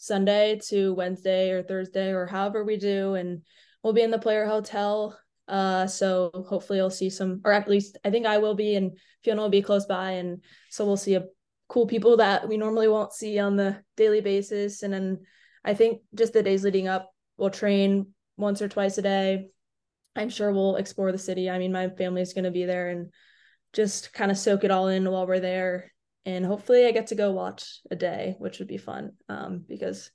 Sunday 0.00 0.58
to 0.68 0.94
Wednesday 0.94 1.50
or 1.50 1.62
Thursday 1.62 2.10
or 2.10 2.26
however 2.26 2.64
we 2.64 2.76
do, 2.76 3.14
and 3.14 3.42
we'll 3.82 3.92
be 3.92 4.02
in 4.02 4.10
the 4.10 4.18
player 4.18 4.46
hotel 4.46 5.16
uh, 5.50 5.84
so 5.84 6.30
hopefully 6.48 6.78
you'll 6.78 6.90
see 6.90 7.10
some, 7.10 7.40
or 7.44 7.52
at 7.52 7.68
least 7.68 7.98
I 8.04 8.10
think 8.10 8.24
I 8.24 8.38
will 8.38 8.54
be, 8.54 8.76
and 8.76 8.96
Fiona 9.24 9.42
will 9.42 9.48
be 9.48 9.62
close 9.62 9.84
by, 9.84 10.12
and 10.12 10.44
so 10.70 10.86
we'll 10.86 10.96
see 10.96 11.16
a 11.16 11.24
cool 11.68 11.86
people 11.86 12.18
that 12.18 12.48
we 12.48 12.56
normally 12.56 12.86
won't 12.86 13.12
see 13.12 13.36
on 13.40 13.56
the 13.56 13.82
daily 13.96 14.20
basis. 14.20 14.84
And 14.84 14.94
then 14.94 15.18
I 15.64 15.74
think 15.74 16.02
just 16.14 16.32
the 16.32 16.44
days 16.44 16.62
leading 16.62 16.86
up, 16.86 17.10
we'll 17.36 17.50
train 17.50 18.14
once 18.36 18.62
or 18.62 18.68
twice 18.68 18.96
a 18.98 19.02
day. 19.02 19.48
I'm 20.14 20.30
sure 20.30 20.52
we'll 20.52 20.76
explore 20.76 21.10
the 21.10 21.18
city. 21.18 21.50
I 21.50 21.58
mean, 21.58 21.72
my 21.72 21.88
family's 21.88 22.32
going 22.32 22.44
to 22.44 22.50
be 22.52 22.64
there 22.64 22.90
and 22.90 23.12
just 23.72 24.12
kind 24.12 24.30
of 24.30 24.38
soak 24.38 24.62
it 24.62 24.70
all 24.70 24.86
in 24.86 25.10
while 25.10 25.26
we're 25.26 25.40
there. 25.40 25.92
And 26.26 26.44
hopefully, 26.44 26.86
I 26.86 26.92
get 26.92 27.08
to 27.08 27.14
go 27.14 27.32
watch 27.32 27.80
a 27.90 27.96
day, 27.96 28.36
which 28.38 28.58
would 28.58 28.68
be 28.68 28.76
fun 28.76 29.12
um, 29.28 29.64
because 29.66 30.10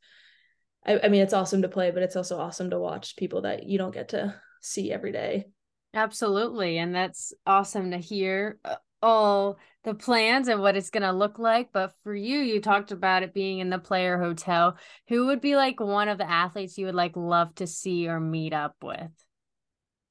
I, 0.86 1.00
I 1.04 1.08
mean, 1.10 1.22
it's 1.22 1.34
awesome 1.34 1.64
to 1.64 1.70
play, 1.70 1.92
but 1.92 2.04
it's 2.04 2.16
also 2.16 2.40
awesome 2.40 2.70
to 2.70 2.80
watch 2.80 3.16
people 3.16 3.42
that 3.42 3.64
you 3.64 3.78
don't 3.78 3.94
get 3.94 4.10
to 4.10 4.36
see 4.62 4.92
every 4.92 5.12
day. 5.12 5.46
Absolutely. 5.94 6.78
And 6.78 6.94
that's 6.94 7.34
awesome 7.46 7.92
to 7.92 7.98
hear 7.98 8.60
uh, 8.66 8.76
all 9.02 9.58
the 9.84 9.94
plans 9.94 10.48
and 10.48 10.62
what 10.62 10.76
it's 10.76 10.90
going 10.90 11.04
to 11.04 11.12
look 11.12 11.40
like. 11.40 11.70
But 11.72 11.94
for 12.04 12.14
you, 12.14 12.40
you 12.40 12.60
talked 12.60 12.92
about 12.92 13.24
it 13.24 13.34
being 13.34 13.60
in 13.60 13.70
the 13.70 13.80
player 13.80 14.18
hotel. 14.18 14.78
Who 15.08 15.28
would 15.28 15.42
be 15.42 15.56
like 15.56 15.80
one 15.80 16.10
of 16.10 16.18
the 16.18 16.30
athletes 16.30 16.78
you 16.78 16.88
would 16.88 16.96
like 16.96 17.16
love 17.16 17.56
to 17.56 17.68
see 17.68 18.08
or 18.08 18.20
meet 18.20 18.54
up 18.54 18.76
with? 18.84 19.12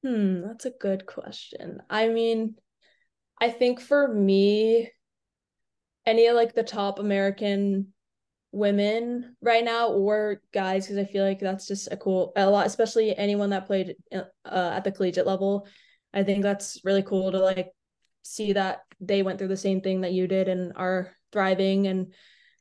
Hmm, 0.03 0.41
that's 0.41 0.65
a 0.65 0.71
good 0.71 1.05
question. 1.05 1.81
I 1.89 2.09
mean, 2.09 2.55
I 3.39 3.49
think 3.49 3.79
for 3.79 4.07
me, 4.07 4.91
any 6.05 6.27
of 6.27 6.35
like 6.35 6.53
the 6.53 6.63
top 6.63 6.99
American 6.99 7.93
women 8.55 9.35
right 9.41 9.65
now 9.65 9.89
or 9.89 10.41
guys 10.53 10.85
because 10.85 10.97
I 10.97 11.03
feel 11.03 11.25
like 11.25 11.41
that's 11.41 11.67
just 11.67 11.89
a 11.91 11.97
cool 11.97 12.31
a 12.37 12.49
lot 12.49 12.65
especially 12.65 13.15
anyone 13.15 13.49
that 13.49 13.65
played 13.65 13.95
uh, 14.13 14.23
at 14.45 14.85
the 14.85 14.93
collegiate 14.93 15.27
level. 15.27 15.67
I 16.13 16.23
think 16.23 16.41
that's 16.41 16.79
really 16.85 17.03
cool 17.03 17.33
to 17.33 17.39
like 17.39 17.71
see 18.23 18.53
that 18.53 18.79
they 19.01 19.23
went 19.23 19.39
through 19.39 19.49
the 19.49 19.57
same 19.57 19.81
thing 19.81 20.01
that 20.01 20.13
you 20.13 20.25
did 20.25 20.47
and 20.47 20.71
are 20.77 21.11
thriving. 21.33 21.87
And 21.87 22.13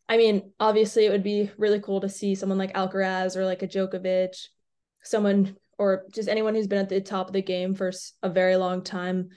I 0.09 0.17
mean 0.17 0.51
obviously 0.59 1.07
it 1.07 1.11
would 1.11 1.23
be 1.23 1.51
really 1.57 1.81
cool 1.81 2.01
to 2.01 2.09
see 2.09 2.35
someone 2.35 2.59
like 2.59 2.75
Alcaraz 2.75 3.37
or 3.37 3.45
like 3.45 3.63
a 3.63 3.69
Djokovic 3.69 4.35
someone 5.05 5.55
or 5.79 6.07
just 6.13 6.29
anyone 6.29 6.57
who's 6.57 6.67
been 6.67 6.81
at 6.81 6.89
the 6.89 7.01
top 7.01 7.29
of 7.29 7.35
the 7.35 7.43
game 7.43 7.75
for 7.75 7.93
a 8.21 8.29
very 8.29 8.57
long 8.57 8.83
time. 8.83 9.29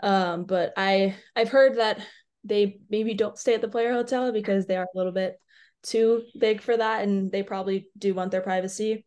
Um 0.00 0.44
but 0.44 0.74
I 0.76 1.16
I've 1.34 1.48
heard 1.48 1.78
that 1.78 2.00
they 2.48 2.80
maybe 2.88 3.14
don't 3.14 3.38
stay 3.38 3.54
at 3.54 3.60
the 3.60 3.68
player 3.68 3.92
hotel 3.92 4.32
because 4.32 4.66
they 4.66 4.76
are 4.76 4.84
a 4.84 4.96
little 4.96 5.12
bit 5.12 5.40
too 5.82 6.22
big 6.38 6.60
for 6.60 6.76
that 6.76 7.04
and 7.04 7.30
they 7.30 7.42
probably 7.42 7.88
do 7.96 8.14
want 8.14 8.30
their 8.30 8.40
privacy 8.40 9.06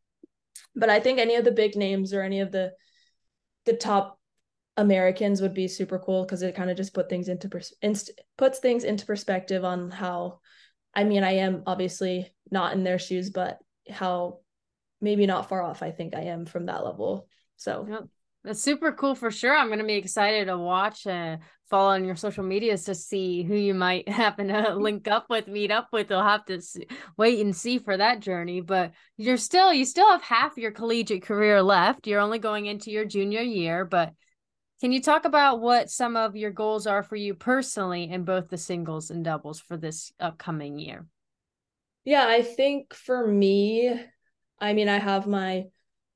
but 0.76 0.90
i 0.90 1.00
think 1.00 1.20
any 1.20 1.36
of 1.36 1.44
the 1.44 1.52
big 1.52 1.76
names 1.76 2.14
or 2.14 2.22
any 2.22 2.40
of 2.40 2.52
the 2.52 2.72
the 3.66 3.74
top 3.74 4.20
americans 4.78 5.42
would 5.42 5.54
be 5.54 5.68
super 5.68 6.00
cool 6.00 6.24
because 6.24 6.42
it 6.42 6.56
kind 6.56 6.70
of 6.70 6.78
just 6.78 6.94
put 6.94 7.10
things 7.10 7.28
into 7.28 7.50
pers- 7.50 7.74
inst- 7.82 8.12
puts 8.38 8.60
things 8.60 8.84
into 8.84 9.06
perspective 9.06 9.66
on 9.66 9.92
how 9.92 10.40
i 10.96 11.04
mean 11.04 11.24
i 11.24 11.34
am 11.34 11.64
obviously 11.68 12.32
not 12.50 12.74
in 12.74 12.84
their 12.84 13.00
shoes 13.00 13.30
but 13.30 13.60
how 13.90 14.40
maybe 15.02 15.26
not 15.26 15.50
far 15.50 15.62
off 15.62 15.84
i 15.84 15.92
think 15.92 16.16
i 16.16 16.22
am 16.22 16.46
from 16.46 16.68
that 16.68 16.86
level 16.86 17.28
so 17.58 17.86
yep. 17.90 18.04
That's 18.44 18.62
super 18.62 18.92
cool 18.92 19.16
for 19.16 19.30
sure. 19.30 19.56
I'm 19.56 19.68
going 19.68 19.80
to 19.80 19.86
be 19.86 19.94
excited 19.94 20.46
to 20.46 20.58
watch 20.58 21.06
and 21.06 21.42
follow 21.72 21.92
on 21.92 22.06
your 22.06 22.16
social 22.16 22.44
medias 22.44 22.84
to 22.84 22.94
see 22.94 23.42
who 23.42 23.56
you 23.56 23.74
might 23.74 24.08
happen 24.24 24.50
to 24.50 24.76
link 24.76 25.08
up 25.08 25.28
with, 25.30 25.48
meet 25.48 25.72
up 25.72 25.88
with. 25.92 26.10
They'll 26.10 26.22
have 26.22 26.46
to 26.46 26.62
wait 27.18 27.40
and 27.40 27.56
see 27.56 27.80
for 27.80 27.98
that 27.98 28.20
journey. 28.20 28.62
But 28.62 28.92
you're 29.18 29.38
still, 29.38 29.74
you 29.74 29.86
still 29.86 30.10
have 30.12 30.22
half 30.22 30.58
your 30.58 30.72
collegiate 30.72 31.24
career 31.24 31.64
left. 31.64 32.06
You're 32.06 32.20
only 32.20 32.38
going 32.38 32.68
into 32.68 32.92
your 32.92 33.06
junior 33.06 33.42
year. 33.42 33.86
But 33.86 34.14
can 34.82 34.92
you 34.92 35.02
talk 35.02 35.26
about 35.26 35.62
what 35.62 35.90
some 35.90 36.16
of 36.16 36.36
your 36.36 36.52
goals 36.52 36.86
are 36.86 37.02
for 37.02 37.16
you 37.16 37.34
personally 37.34 38.12
in 38.12 38.26
both 38.26 38.50
the 38.50 38.58
singles 38.58 39.10
and 39.10 39.24
doubles 39.24 39.60
for 39.60 39.78
this 39.78 40.12
upcoming 40.20 40.78
year? 40.78 41.08
Yeah, 42.04 42.26
I 42.28 42.42
think 42.42 42.94
for 42.94 43.26
me, 43.26 43.98
I 44.60 44.74
mean, 44.74 44.90
I 44.90 45.00
have 45.00 45.26
my 45.26 45.66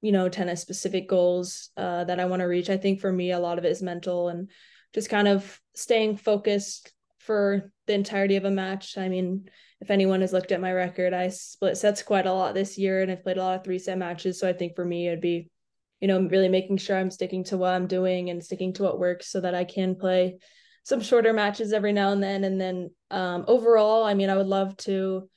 you 0.02 0.12
know 0.12 0.30
tennis 0.30 0.62
specific 0.62 1.10
goals 1.10 1.72
uh, 1.78 2.04
that 2.04 2.20
i 2.20 2.26
want 2.26 2.40
to 2.42 2.46
reach 2.46 2.70
i 2.70 2.78
think 2.78 3.02
for 3.02 3.12
me 3.12 3.32
a 3.32 3.40
lot 3.40 3.58
of 3.58 3.66
it 3.66 3.72
is 3.72 3.82
mental 3.82 4.30
and 4.30 4.52
just 4.96 5.10
kind 5.10 5.28
of 5.28 5.62
staying 5.76 6.16
focused 6.16 6.94
for 7.20 7.72
the 7.86 7.94
entirety 7.94 8.38
of 8.38 8.46
a 8.46 8.52
match. 8.52 8.98
I 8.98 9.10
mean, 9.10 9.50
if 9.82 9.92
anyone 9.92 10.22
has 10.22 10.32
looked 10.32 10.54
at 10.54 10.62
my 10.62 10.72
record, 10.72 11.14
I 11.14 11.28
split 11.28 11.78
sets 11.78 12.02
quite 12.02 12.26
a 12.26 12.34
lot 12.34 12.54
this 12.54 12.78
year 12.78 13.02
and 13.02 13.12
I've 13.12 13.24
played 13.24 13.38
a 13.38 13.44
lot 13.44 13.60
of 13.60 13.64
three 13.64 13.78
set 13.78 13.98
matches. 13.98 14.40
So 14.40 14.48
I 14.48 14.54
think 14.54 14.76
for 14.76 14.86
me, 14.86 15.08
it'd 15.08 15.20
be, 15.20 15.50
you 16.00 16.08
know, 16.08 16.22
really 16.22 16.48
making 16.48 16.78
sure 16.78 16.98
I'm 16.98 17.12
sticking 17.12 17.44
to 17.46 17.58
what 17.58 17.74
I'm 17.74 17.88
doing 17.88 18.30
and 18.30 18.44
sticking 18.44 18.72
to 18.74 18.84
what 18.84 18.98
works 18.98 19.28
so 19.28 19.42
that 19.42 19.54
I 19.54 19.66
can 19.66 19.96
play 19.96 20.38
some 20.84 21.02
shorter 21.02 21.34
matches 21.34 21.74
every 21.74 21.92
now 21.92 22.14
and 22.14 22.24
then. 22.24 22.46
And 22.46 22.62
then 22.62 22.90
um, 23.12 23.44
overall, 23.48 24.06
I 24.06 24.14
mean, 24.14 24.30
I 24.30 24.38
would 24.38 24.48
love 24.48 24.78
to 24.78 25.30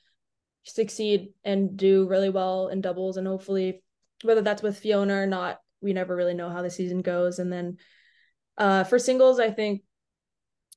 succeed 0.63 1.31
and 1.45 1.77
do 1.77 2.07
really 2.07 2.31
well 2.31 2.69
in 2.69 2.81
doubles 2.81 3.17
and 3.17 3.27
hopefully 3.27 3.83
whether 4.23 4.43
that's 4.43 4.63
with 4.63 4.79
Fiona 4.79 5.15
or 5.15 5.27
not, 5.27 5.59
we 5.81 5.93
never 5.93 6.15
really 6.15 6.35
know 6.35 6.51
how 6.51 6.63
the 6.63 6.71
season 6.71 7.03
goes. 7.03 7.39
And 7.39 7.53
then 7.53 7.79
uh, 8.59 8.85
for 8.85 8.99
singles, 8.99 9.41
I 9.41 9.51
think 9.51 9.83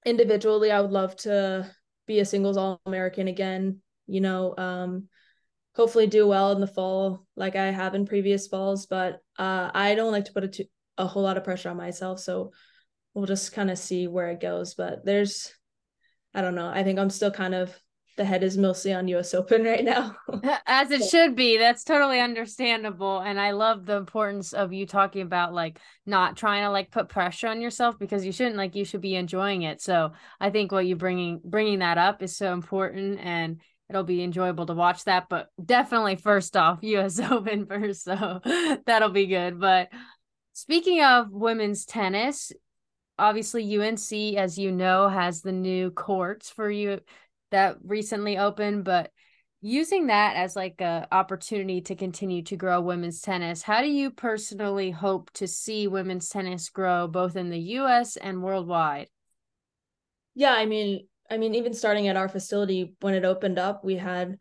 individually, 0.05 0.71
I 0.71 0.79
would 0.81 0.91
love 0.91 1.15
to 1.17 1.69
be 2.07 2.19
a 2.19 2.25
singles 2.25 2.57
All 2.57 2.79
American 2.85 3.27
again. 3.27 3.81
You 4.07 4.21
know, 4.21 4.55
um, 4.57 5.07
hopefully 5.75 6.07
do 6.07 6.27
well 6.27 6.51
in 6.51 6.61
the 6.61 6.67
fall 6.67 7.25
like 7.35 7.55
I 7.55 7.71
have 7.71 7.95
in 7.95 8.05
previous 8.05 8.47
falls. 8.47 8.85
But 8.85 9.19
uh, 9.38 9.71
I 9.73 9.95
don't 9.95 10.11
like 10.11 10.25
to 10.25 10.33
put 10.33 10.43
a, 10.43 10.47
t- 10.47 10.69
a 10.97 11.07
whole 11.07 11.23
lot 11.23 11.38
of 11.38 11.43
pressure 11.43 11.69
on 11.69 11.77
myself. 11.77 12.19
So 12.19 12.51
we'll 13.13 13.25
just 13.25 13.53
kind 13.53 13.71
of 13.71 13.77
see 13.77 14.07
where 14.07 14.29
it 14.29 14.39
goes. 14.39 14.75
But 14.75 15.05
there's, 15.05 15.51
I 16.33 16.41
don't 16.41 16.55
know. 16.55 16.69
I 16.69 16.83
think 16.83 17.00
I'm 17.00 17.09
still 17.09 17.31
kind 17.31 17.55
of 17.55 17.75
the 18.21 18.27
head 18.27 18.43
is 18.43 18.55
mostly 18.55 18.93
on 18.93 19.07
US 19.07 19.33
Open 19.33 19.63
right 19.63 19.83
now. 19.83 20.15
As 20.67 20.91
it 20.91 21.09
should 21.09 21.35
be. 21.35 21.57
That's 21.57 21.83
totally 21.83 22.19
understandable. 22.19 23.17
And 23.17 23.41
I 23.41 23.49
love 23.49 23.87
the 23.87 23.95
importance 23.95 24.53
of 24.53 24.71
you 24.71 24.85
talking 24.85 25.23
about 25.23 25.55
like 25.55 25.79
not 26.05 26.37
trying 26.37 26.63
to 26.63 26.69
like 26.69 26.91
put 26.91 27.09
pressure 27.09 27.47
on 27.47 27.61
yourself 27.61 27.97
because 27.97 28.23
you 28.23 28.31
shouldn't 28.31 28.57
like 28.57 28.75
you 28.75 28.85
should 28.85 29.01
be 29.01 29.15
enjoying 29.15 29.63
it. 29.63 29.81
So 29.81 30.11
I 30.39 30.51
think 30.51 30.71
what 30.71 30.85
you 30.85 30.95
bringing 30.95 31.41
bringing 31.43 31.79
that 31.79 31.97
up 31.97 32.21
is 32.21 32.37
so 32.37 32.53
important 32.53 33.19
and 33.21 33.59
it'll 33.89 34.03
be 34.03 34.23
enjoyable 34.23 34.67
to 34.67 34.75
watch 34.75 35.03
that. 35.05 35.27
But 35.27 35.49
definitely 35.63 36.15
first 36.15 36.55
off, 36.55 36.77
US 36.83 37.19
Open 37.19 37.65
first. 37.65 38.03
So 38.03 38.39
that'll 38.85 39.09
be 39.09 39.25
good. 39.25 39.59
But 39.59 39.89
speaking 40.53 41.03
of 41.03 41.31
women's 41.31 41.85
tennis, 41.85 42.51
obviously 43.17 43.79
UNC, 43.79 44.37
as 44.37 44.59
you 44.59 44.71
know, 44.71 45.09
has 45.09 45.41
the 45.41 45.51
new 45.51 45.89
courts 45.89 46.51
for 46.51 46.69
you 46.69 46.99
that 47.51 47.77
recently 47.84 48.38
opened, 48.38 48.84
but 48.84 49.12
using 49.62 50.08
that 50.08 50.36
as 50.36 50.55
like 50.55 50.81
a 50.81 51.08
opportunity 51.12 51.81
to 51.81 51.96
continue 51.96 52.41
to 52.43 52.58
grow 52.58 52.81
women's 52.81 53.22
tennis, 53.22 53.62
how 53.62 53.81
do 53.81 53.88
you 53.88 54.12
personally 54.12 54.91
hope 54.91 55.31
to 55.34 55.48
see 55.48 55.88
women's 55.88 56.29
tennis 56.29 56.70
grow 56.70 57.08
both 57.08 57.36
in 57.36 57.50
the 57.50 57.60
US 57.60 58.17
and 58.17 58.41
worldwide? 58.41 59.08
Yeah, 60.34 60.53
I 60.53 60.65
mean, 60.65 61.08
I 61.29 61.38
mean 61.38 61.55
even 61.55 61.74
starting 61.74 62.08
at 62.08 62.17
our 62.17 62.29
facility 62.29 62.96
when 63.01 63.13
it 63.13 63.25
opened 63.25 63.60
up, 63.60 63.84
we 63.84 63.96
had 63.96 64.38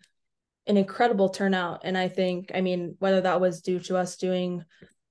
an 0.66 0.76
incredible 0.76 1.28
turnout 1.28 1.80
and 1.84 1.96
I 1.98 2.08
think 2.08 2.52
I 2.54 2.60
mean 2.60 2.96
whether 2.98 3.20
that 3.22 3.40
was 3.40 3.60
due 3.60 3.80
to 3.80 3.96
us 3.96 4.16
doing 4.16 4.62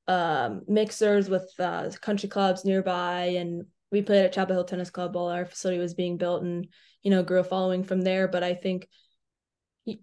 um, 0.08 0.62
mixers 0.68 1.30
with 1.30 1.52
uh, 1.60 1.90
country 2.02 2.30
clubs 2.30 2.66
nearby 2.66 3.36
and 3.38 3.66
we 3.92 4.02
played 4.02 4.26
at 4.26 4.34
Chapel 4.34 4.56
Hill 4.56 4.64
Tennis 4.64 4.90
Club 4.90 5.16
while 5.16 5.28
our 5.28 5.46
facility 5.46 5.80
was 5.80 5.94
being 5.94 6.18
built 6.18 6.44
and 6.44 6.68
you 7.04 7.12
know 7.12 7.24
grew 7.24 7.40
a 7.40 7.44
following 7.44 7.84
from 7.84 8.02
there. 8.02 8.28
But 8.28 8.44
i 8.44 8.54
think 8.54 8.88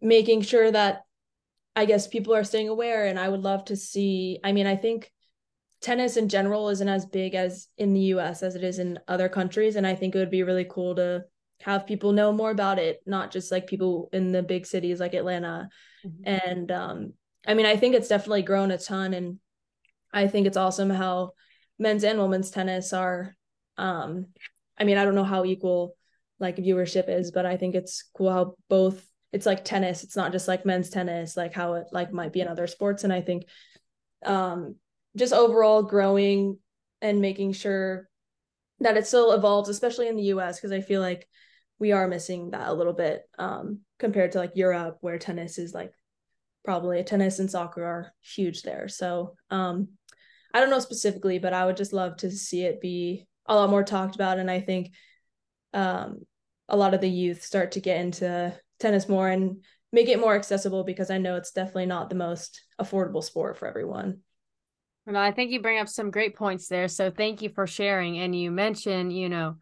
making 0.00 0.42
sure 0.42 0.70
that 0.70 1.02
i 1.76 1.84
guess 1.84 2.08
people 2.08 2.34
are 2.34 2.44
staying 2.44 2.68
aware 2.68 3.06
and 3.06 3.20
i 3.20 3.28
would 3.28 3.42
love 3.42 3.64
to 3.64 3.76
see 3.76 4.40
i 4.42 4.50
mean 4.50 4.66
i 4.66 4.74
think 4.74 5.12
tennis 5.80 6.16
in 6.16 6.28
general 6.28 6.68
isn't 6.70 6.88
as 6.88 7.06
big 7.06 7.34
as 7.34 7.68
in 7.78 7.92
the 7.92 8.00
us 8.00 8.42
as 8.42 8.56
it 8.56 8.64
is 8.64 8.78
in 8.78 8.98
other 9.08 9.28
countries. 9.28 9.76
And 9.76 9.86
i 9.86 9.94
think 9.94 10.14
it 10.14 10.18
would 10.18 10.30
be 10.30 10.42
really 10.42 10.66
cool 10.68 10.94
to 10.96 11.24
have 11.62 11.86
people 11.86 12.12
know 12.12 12.32
more 12.32 12.50
about 12.50 12.78
it 12.78 13.00
not 13.06 13.30
just 13.30 13.50
like 13.50 13.66
people 13.66 14.08
in 14.12 14.32
the 14.32 14.42
big 14.42 14.66
cities 14.66 15.00
like 15.00 15.14
atlanta. 15.14 15.68
Mm-hmm. 16.04 16.22
and 16.24 16.70
um 16.70 17.12
i 17.46 17.54
mean 17.54 17.66
i 17.66 17.76
think 17.76 17.94
it's 17.94 18.08
definitely 18.08 18.42
grown 18.42 18.70
a 18.70 18.78
ton. 18.78 19.14
And 19.14 19.38
i 20.12 20.26
think 20.26 20.46
it's 20.46 20.56
awesome 20.56 20.90
how 20.90 21.32
men's 21.78 22.04
and 22.04 22.18
women's 22.18 22.50
tennis 22.50 22.92
are 22.92 23.36
um 23.76 24.26
i 24.78 24.84
mean 24.84 24.98
i 24.98 25.04
don't 25.04 25.14
know 25.14 25.24
how 25.24 25.44
equal 25.44 25.95
like 26.38 26.56
viewership 26.56 27.08
is 27.08 27.30
but 27.30 27.46
i 27.46 27.56
think 27.56 27.74
it's 27.74 28.04
cool 28.14 28.30
how 28.30 28.54
both 28.68 29.06
it's 29.32 29.46
like 29.46 29.64
tennis 29.64 30.04
it's 30.04 30.16
not 30.16 30.32
just 30.32 30.48
like 30.48 30.66
men's 30.66 30.90
tennis 30.90 31.36
like 31.36 31.52
how 31.52 31.74
it 31.74 31.86
like 31.92 32.12
might 32.12 32.32
be 32.32 32.40
in 32.40 32.48
other 32.48 32.66
sports. 32.66 33.04
And 33.04 33.12
i 33.12 33.20
think 33.20 33.44
um 34.24 34.76
just 35.16 35.32
overall 35.32 35.82
growing 35.82 36.58
and 37.00 37.20
making 37.20 37.52
sure 37.52 38.08
that 38.80 38.96
it 38.96 39.06
still 39.06 39.32
evolves 39.32 39.68
especially 39.68 40.08
in 40.08 40.16
the 40.16 40.22
us 40.22 40.58
because 40.58 40.72
i 40.72 40.80
feel 40.80 41.00
like 41.00 41.26
we 41.78 41.92
are 41.92 42.08
missing 42.08 42.50
that 42.50 42.68
a 42.68 42.72
little 42.72 42.92
bit 42.92 43.22
um 43.38 43.80
compared 43.98 44.32
to 44.32 44.38
like 44.38 44.52
europe 44.56 44.98
where 45.00 45.18
tennis 45.18 45.58
is 45.58 45.74
like 45.74 45.92
probably 46.66 47.02
tennis 47.04 47.38
and 47.38 47.50
soccer 47.50 47.84
are 47.84 48.12
huge 48.20 48.62
there. 48.62 48.88
So 48.88 49.36
um 49.50 49.88
i 50.52 50.60
don't 50.60 50.68
know 50.68 50.80
specifically 50.80 51.38
but 51.38 51.52
i 51.52 51.64
would 51.64 51.76
just 51.76 51.92
love 51.92 52.16
to 52.18 52.30
see 52.30 52.62
it 52.64 52.80
be 52.80 53.26
a 53.46 53.54
lot 53.54 53.70
more 53.70 53.84
talked 53.84 54.16
about. 54.16 54.38
And 54.38 54.50
i 54.50 54.60
think 54.60 54.90
um, 55.72 56.20
a 56.68 56.76
lot 56.76 56.94
of 56.94 57.00
the 57.00 57.08
youth 57.08 57.42
start 57.42 57.72
to 57.72 57.80
get 57.80 58.00
into 58.00 58.54
tennis 58.78 59.08
more 59.08 59.28
and 59.28 59.62
make 59.92 60.08
it 60.08 60.20
more 60.20 60.34
accessible 60.34 60.84
because 60.84 61.10
I 61.10 61.18
know 61.18 61.36
it's 61.36 61.52
definitely 61.52 61.86
not 61.86 62.08
the 62.10 62.16
most 62.16 62.62
affordable 62.80 63.22
sport 63.22 63.56
for 63.56 63.68
everyone. 63.68 64.20
Well, 65.06 65.16
I 65.16 65.30
think 65.30 65.52
you 65.52 65.62
bring 65.62 65.78
up 65.78 65.88
some 65.88 66.10
great 66.10 66.34
points 66.34 66.66
there. 66.66 66.88
So 66.88 67.10
thank 67.10 67.40
you 67.40 67.48
for 67.48 67.66
sharing. 67.66 68.18
And 68.18 68.34
you 68.34 68.50
mentioned, 68.50 69.16
you 69.16 69.28
know, 69.28 69.56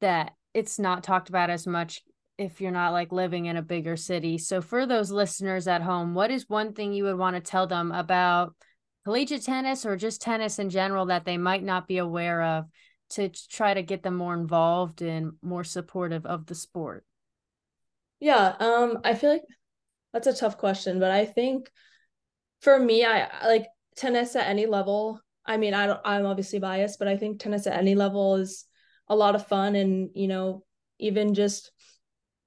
that 0.00 0.32
it's 0.52 0.78
not 0.78 1.04
talked 1.04 1.28
about 1.28 1.50
as 1.50 1.66
much 1.66 2.02
if 2.38 2.60
you're 2.60 2.72
not 2.72 2.92
like 2.92 3.12
living 3.12 3.46
in 3.46 3.56
a 3.56 3.62
bigger 3.62 3.96
city. 3.96 4.38
So 4.38 4.60
for 4.60 4.86
those 4.86 5.10
listeners 5.10 5.68
at 5.68 5.82
home, 5.82 6.14
what 6.14 6.30
is 6.30 6.48
one 6.48 6.72
thing 6.72 6.92
you 6.92 7.04
would 7.04 7.18
want 7.18 7.36
to 7.36 7.40
tell 7.42 7.66
them 7.66 7.92
about 7.92 8.54
collegiate 9.04 9.44
tennis 9.44 9.86
or 9.86 9.96
just 9.96 10.20
tennis 10.20 10.58
in 10.58 10.70
general 10.70 11.06
that 11.06 11.24
they 11.24 11.38
might 11.38 11.62
not 11.62 11.86
be 11.86 11.98
aware 11.98 12.42
of 12.42 12.64
to 13.10 13.28
try 13.28 13.74
to 13.74 13.82
get 13.82 14.02
them 14.02 14.16
more 14.16 14.34
involved 14.34 15.02
and 15.02 15.32
more 15.42 15.64
supportive 15.64 16.24
of 16.26 16.46
the 16.46 16.54
sport? 16.54 17.04
Yeah, 18.20 18.54
um, 18.60 18.98
I 19.04 19.14
feel 19.14 19.30
like 19.30 19.44
that's 20.12 20.26
a 20.26 20.34
tough 20.34 20.58
question, 20.58 21.00
but 21.00 21.10
I 21.10 21.24
think 21.24 21.70
for 22.60 22.78
me, 22.78 23.04
I 23.04 23.46
like 23.46 23.66
tennis 23.96 24.36
at 24.36 24.48
any 24.48 24.66
level. 24.66 25.20
I 25.46 25.56
mean, 25.56 25.74
I 25.74 25.86
don't, 25.86 26.00
I'm 26.04 26.26
obviously 26.26 26.58
biased, 26.58 26.98
but 26.98 27.08
I 27.08 27.16
think 27.16 27.40
tennis 27.40 27.66
at 27.66 27.78
any 27.78 27.94
level 27.94 28.36
is 28.36 28.66
a 29.08 29.16
lot 29.16 29.34
of 29.34 29.46
fun, 29.46 29.74
and 29.74 30.10
you 30.14 30.28
know, 30.28 30.64
even 30.98 31.34
just 31.34 31.72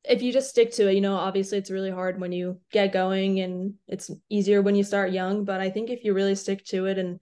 if 0.06 0.22
you 0.22 0.34
just 0.34 0.50
stick 0.50 0.72
to 0.74 0.90
it, 0.90 0.96
you 0.96 1.02
know, 1.02 1.16
obviously 1.16 1.58
it's 1.58 1.72
really 1.72 1.90
hard 1.90 2.20
when 2.20 2.32
you 2.32 2.60
get 2.72 2.94
going, 2.94 3.40
and 3.40 3.74
it's 3.88 4.12
easier 4.30 4.62
when 4.62 4.76
you 4.76 4.84
start 4.84 5.12
young. 5.12 5.46
But 5.46 5.62
I 5.62 5.70
think 5.70 5.90
if 5.90 6.04
you 6.04 6.14
really 6.14 6.36
stick 6.36 6.64
to 6.66 6.86
it 6.86 6.98
and 6.98 7.20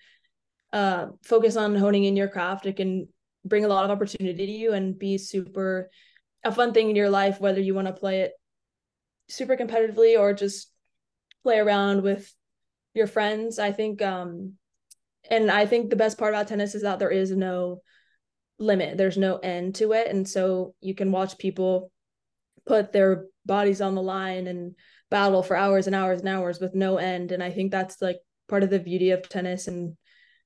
uh, 0.74 1.08
focus 1.24 1.56
on 1.56 1.76
honing 1.76 2.04
in 2.04 2.16
your 2.16 2.28
craft, 2.28 2.66
it 2.66 2.78
can 2.78 3.08
bring 3.44 3.66
a 3.66 3.68
lot 3.68 3.86
of 3.86 3.92
opportunity 3.92 4.46
to 4.46 4.52
you 4.52 4.74
and 4.74 4.98
be 4.98 5.18
super 5.18 5.90
a 6.44 6.52
fun 6.52 6.74
thing 6.74 6.90
in 6.90 6.96
your 6.96 7.10
life 7.10 7.40
whether 7.40 7.60
you 7.60 7.74
want 7.74 7.88
to 7.88 7.94
play 7.94 8.22
it 8.22 8.34
super 9.30 9.56
competitively 9.56 10.20
or 10.20 10.34
just 10.34 10.72
play 11.44 11.58
around 11.58 12.04
with 12.04 12.34
your 12.94 13.08
friends. 13.08 13.58
I 13.58 13.72
think 13.72 14.02
um 14.02 14.54
and 15.30 15.52
i 15.52 15.68
think 15.68 15.90
the 15.90 15.96
best 15.96 16.18
part 16.18 16.34
about 16.34 16.48
tennis 16.48 16.74
is 16.74 16.82
that 16.82 17.00
there 17.00 17.12
is 17.12 17.32
no 17.32 17.82
limit. 18.60 18.98
There's 18.98 19.18
no 19.18 19.38
end 19.38 19.76
to 19.76 19.94
it. 19.94 20.08
And 20.08 20.28
so 20.28 20.76
you 20.82 20.94
can 20.94 21.12
watch 21.12 21.40
people 21.40 21.92
put 22.68 22.92
their 22.92 23.26
bodies 23.44 23.82
on 23.82 23.96
the 23.96 24.04
line 24.04 24.46
and 24.46 24.76
battle 25.10 25.42
for 25.42 25.56
hours 25.56 25.88
and 25.88 25.96
hours 25.96 26.20
and 26.20 26.30
hours 26.30 26.60
with 26.60 26.76
no 26.76 26.98
end. 26.98 27.32
And 27.32 27.44
i 27.44 27.50
think 27.52 27.72
that's 27.72 28.02
like 28.02 28.18
part 28.48 28.64
of 28.64 28.70
the 28.70 28.80
beauty 28.80 29.12
of 29.12 29.28
tennis 29.28 29.68
and 29.68 29.96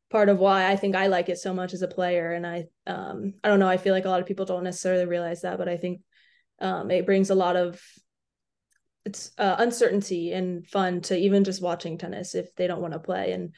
part 0.09 0.29
of 0.29 0.37
why 0.37 0.69
I 0.69 0.75
think 0.75 0.95
I 0.95 1.07
like 1.07 1.29
it 1.29 1.37
so 1.37 1.53
much 1.53 1.73
as 1.73 1.81
a 1.81 1.87
player. 1.87 2.31
And 2.31 2.45
I, 2.45 2.65
um, 2.87 3.33
I 3.43 3.49
don't 3.49 3.59
know, 3.59 3.67
I 3.67 3.77
feel 3.77 3.93
like 3.93 4.05
a 4.05 4.09
lot 4.09 4.21
of 4.21 4.27
people 4.27 4.45
don't 4.45 4.63
necessarily 4.63 5.05
realize 5.05 5.41
that, 5.41 5.57
but 5.57 5.69
I 5.69 5.77
think 5.77 6.01
um, 6.59 6.91
it 6.91 7.05
brings 7.05 7.29
a 7.29 7.35
lot 7.35 7.55
of 7.55 7.81
it's 9.05 9.31
uh, 9.37 9.55
uncertainty 9.59 10.31
and 10.31 10.65
fun 10.67 10.99
to 10.99 11.15
even 11.15 11.43
just 11.43 11.61
watching 11.61 11.97
tennis 11.97 12.33
if 12.33 12.53
they 12.55 12.65
don't 12.65 12.81
want 12.81 12.93
to 12.93 12.99
play 12.99 13.33
and 13.33 13.53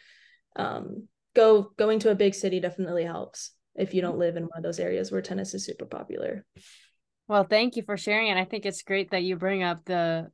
um, 0.58 1.08
go 1.36 1.72
going 1.78 2.00
to 2.00 2.12
a 2.12 2.16
big 2.16 2.34
city 2.34 2.60
definitely 2.60 3.06
helps 3.06 3.52
if 3.76 3.94
you 3.94 4.02
don't 4.02 4.18
live 4.18 4.36
in 4.36 4.44
one 4.44 4.58
of 4.58 4.64
those 4.64 4.80
areas 4.80 5.12
where 5.12 5.22
tennis 5.22 5.54
is 5.54 5.66
super 5.66 5.86
popular. 5.86 6.46
Well, 7.28 7.44
thank 7.44 7.76
you 7.76 7.84
for 7.84 7.98
sharing. 7.98 8.30
And 8.30 8.40
I 8.40 8.46
think 8.46 8.66
it's 8.66 8.82
great 8.82 9.12
that 9.12 9.24
you 9.24 9.36
bring 9.36 9.62
up 9.64 9.86
the 9.86 10.32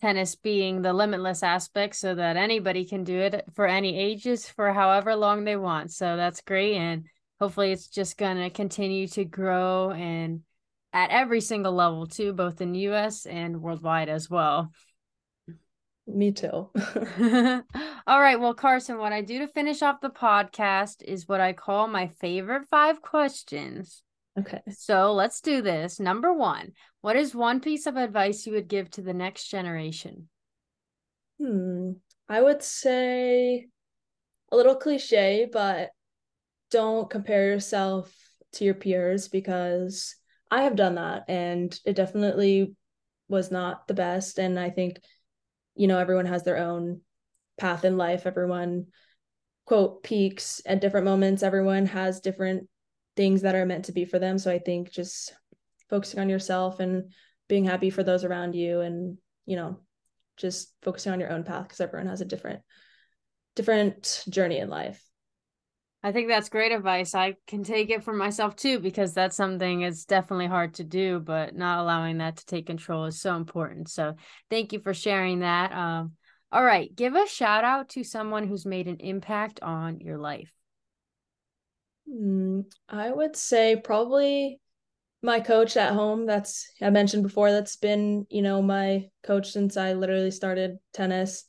tennis 0.00 0.34
being 0.34 0.82
the 0.82 0.92
limitless 0.92 1.42
aspect 1.42 1.96
so 1.96 2.14
that 2.14 2.36
anybody 2.36 2.84
can 2.84 3.04
do 3.04 3.18
it 3.18 3.44
for 3.54 3.66
any 3.66 3.98
ages 3.98 4.48
for 4.48 4.72
however 4.72 5.14
long 5.14 5.44
they 5.44 5.56
want. 5.56 5.92
So 5.92 6.16
that's 6.16 6.40
great. 6.40 6.76
And 6.76 7.06
hopefully 7.38 7.72
it's 7.72 7.88
just 7.88 8.16
going 8.16 8.38
to 8.38 8.50
continue 8.50 9.06
to 9.08 9.24
grow 9.24 9.90
and 9.90 10.40
at 10.92 11.10
every 11.10 11.40
single 11.40 11.72
level 11.72 12.06
too, 12.06 12.32
both 12.32 12.60
in 12.60 12.72
the 12.72 12.80
US 12.80 13.26
and 13.26 13.60
worldwide 13.62 14.08
as 14.08 14.28
well. 14.28 14.70
Me 16.06 16.32
too. 16.32 16.48
All 18.06 18.20
right. 18.20 18.40
Well, 18.40 18.54
Carson, 18.54 18.98
what 18.98 19.12
I 19.12 19.20
do 19.22 19.38
to 19.40 19.48
finish 19.48 19.82
off 19.82 20.00
the 20.00 20.10
podcast 20.10 21.02
is 21.02 21.28
what 21.28 21.40
I 21.40 21.52
call 21.52 21.86
my 21.86 22.08
favorite 22.08 22.66
five 22.68 23.00
questions. 23.02 24.02
Okay. 24.38 24.60
So 24.70 25.12
let's 25.12 25.40
do 25.40 25.62
this. 25.62 26.00
Number 26.00 26.32
one, 26.32 26.72
what 27.00 27.16
is 27.16 27.34
one 27.34 27.60
piece 27.60 27.86
of 27.86 27.96
advice 27.96 28.46
you 28.46 28.52
would 28.52 28.68
give 28.68 28.90
to 28.90 29.02
the 29.02 29.14
next 29.14 29.48
generation? 29.48 30.28
Hmm. 31.38 31.92
I 32.28 32.40
would 32.40 32.62
say 32.62 33.68
a 34.52 34.56
little 34.56 34.76
cliche, 34.76 35.48
but 35.50 35.90
don't 36.70 37.10
compare 37.10 37.46
yourself 37.46 38.14
to 38.52 38.64
your 38.64 38.74
peers 38.74 39.28
because 39.28 40.14
I 40.50 40.62
have 40.62 40.76
done 40.76 40.96
that 40.96 41.24
and 41.28 41.78
it 41.84 41.96
definitely 41.96 42.74
was 43.28 43.50
not 43.50 43.86
the 43.88 43.94
best. 43.94 44.38
And 44.38 44.58
I 44.58 44.70
think, 44.70 45.00
you 45.74 45.86
know, 45.86 45.98
everyone 45.98 46.26
has 46.26 46.42
their 46.42 46.58
own 46.58 47.00
path 47.58 47.84
in 47.84 47.96
life. 47.96 48.26
Everyone, 48.26 48.86
quote, 49.64 50.02
peaks 50.02 50.60
at 50.66 50.80
different 50.80 51.06
moments. 51.06 51.42
Everyone 51.42 51.86
has 51.86 52.20
different 52.20 52.68
things 53.16 53.42
that 53.42 53.54
are 53.54 53.66
meant 53.66 53.86
to 53.86 53.92
be 53.92 54.04
for 54.04 54.18
them. 54.18 54.38
So 54.38 54.50
I 54.50 54.58
think 54.58 54.90
just 54.90 55.32
focusing 55.90 56.20
on 56.20 56.28
yourself 56.28 56.80
and 56.80 57.12
being 57.48 57.64
happy 57.64 57.90
for 57.90 58.02
those 58.02 58.24
around 58.24 58.54
you 58.54 58.80
and, 58.80 59.18
you 59.44 59.56
know, 59.56 59.80
just 60.36 60.72
focusing 60.82 61.12
on 61.12 61.20
your 61.20 61.30
own 61.30 61.44
path 61.44 61.64
because 61.64 61.80
everyone 61.80 62.08
has 62.08 62.20
a 62.20 62.24
different 62.24 62.60
different 63.56 64.24
journey 64.30 64.58
in 64.58 64.70
life. 64.70 65.04
I 66.02 66.12
think 66.12 66.28
that's 66.28 66.48
great 66.48 66.72
advice. 66.72 67.14
I 67.14 67.34
can 67.46 67.62
take 67.62 67.90
it 67.90 68.04
for 68.04 68.14
myself 68.14 68.56
too 68.56 68.78
because 68.78 69.12
that's 69.12 69.36
something 69.36 69.82
it's 69.82 70.06
definitely 70.06 70.46
hard 70.46 70.74
to 70.74 70.84
do, 70.84 71.20
but 71.20 71.54
not 71.54 71.80
allowing 71.80 72.18
that 72.18 72.36
to 72.36 72.46
take 72.46 72.66
control 72.66 73.04
is 73.04 73.20
so 73.20 73.36
important. 73.36 73.90
So, 73.90 74.14
thank 74.48 74.72
you 74.72 74.80
for 74.80 74.94
sharing 74.94 75.40
that. 75.40 75.72
Um, 75.72 76.12
all 76.52 76.64
right, 76.64 76.94
give 76.94 77.14
a 77.14 77.26
shout 77.26 77.64
out 77.64 77.90
to 77.90 78.02
someone 78.02 78.48
who's 78.48 78.64
made 78.64 78.88
an 78.88 78.96
impact 79.00 79.60
on 79.62 80.00
your 80.00 80.16
life. 80.16 80.50
Mm, 82.08 82.64
I 82.88 83.10
would 83.10 83.36
say 83.36 83.76
probably 83.76 84.58
my 85.22 85.40
coach 85.40 85.76
at 85.76 85.92
home. 85.92 86.26
That's 86.26 86.70
I 86.80 86.90
mentioned 86.90 87.22
before. 87.22 87.50
That's 87.50 87.76
been 87.76 88.26
you 88.30 88.42
know 88.42 88.62
my 88.62 89.08
coach 89.22 89.50
since 89.52 89.76
I 89.76 89.92
literally 89.92 90.30
started 90.30 90.78
tennis. 90.92 91.44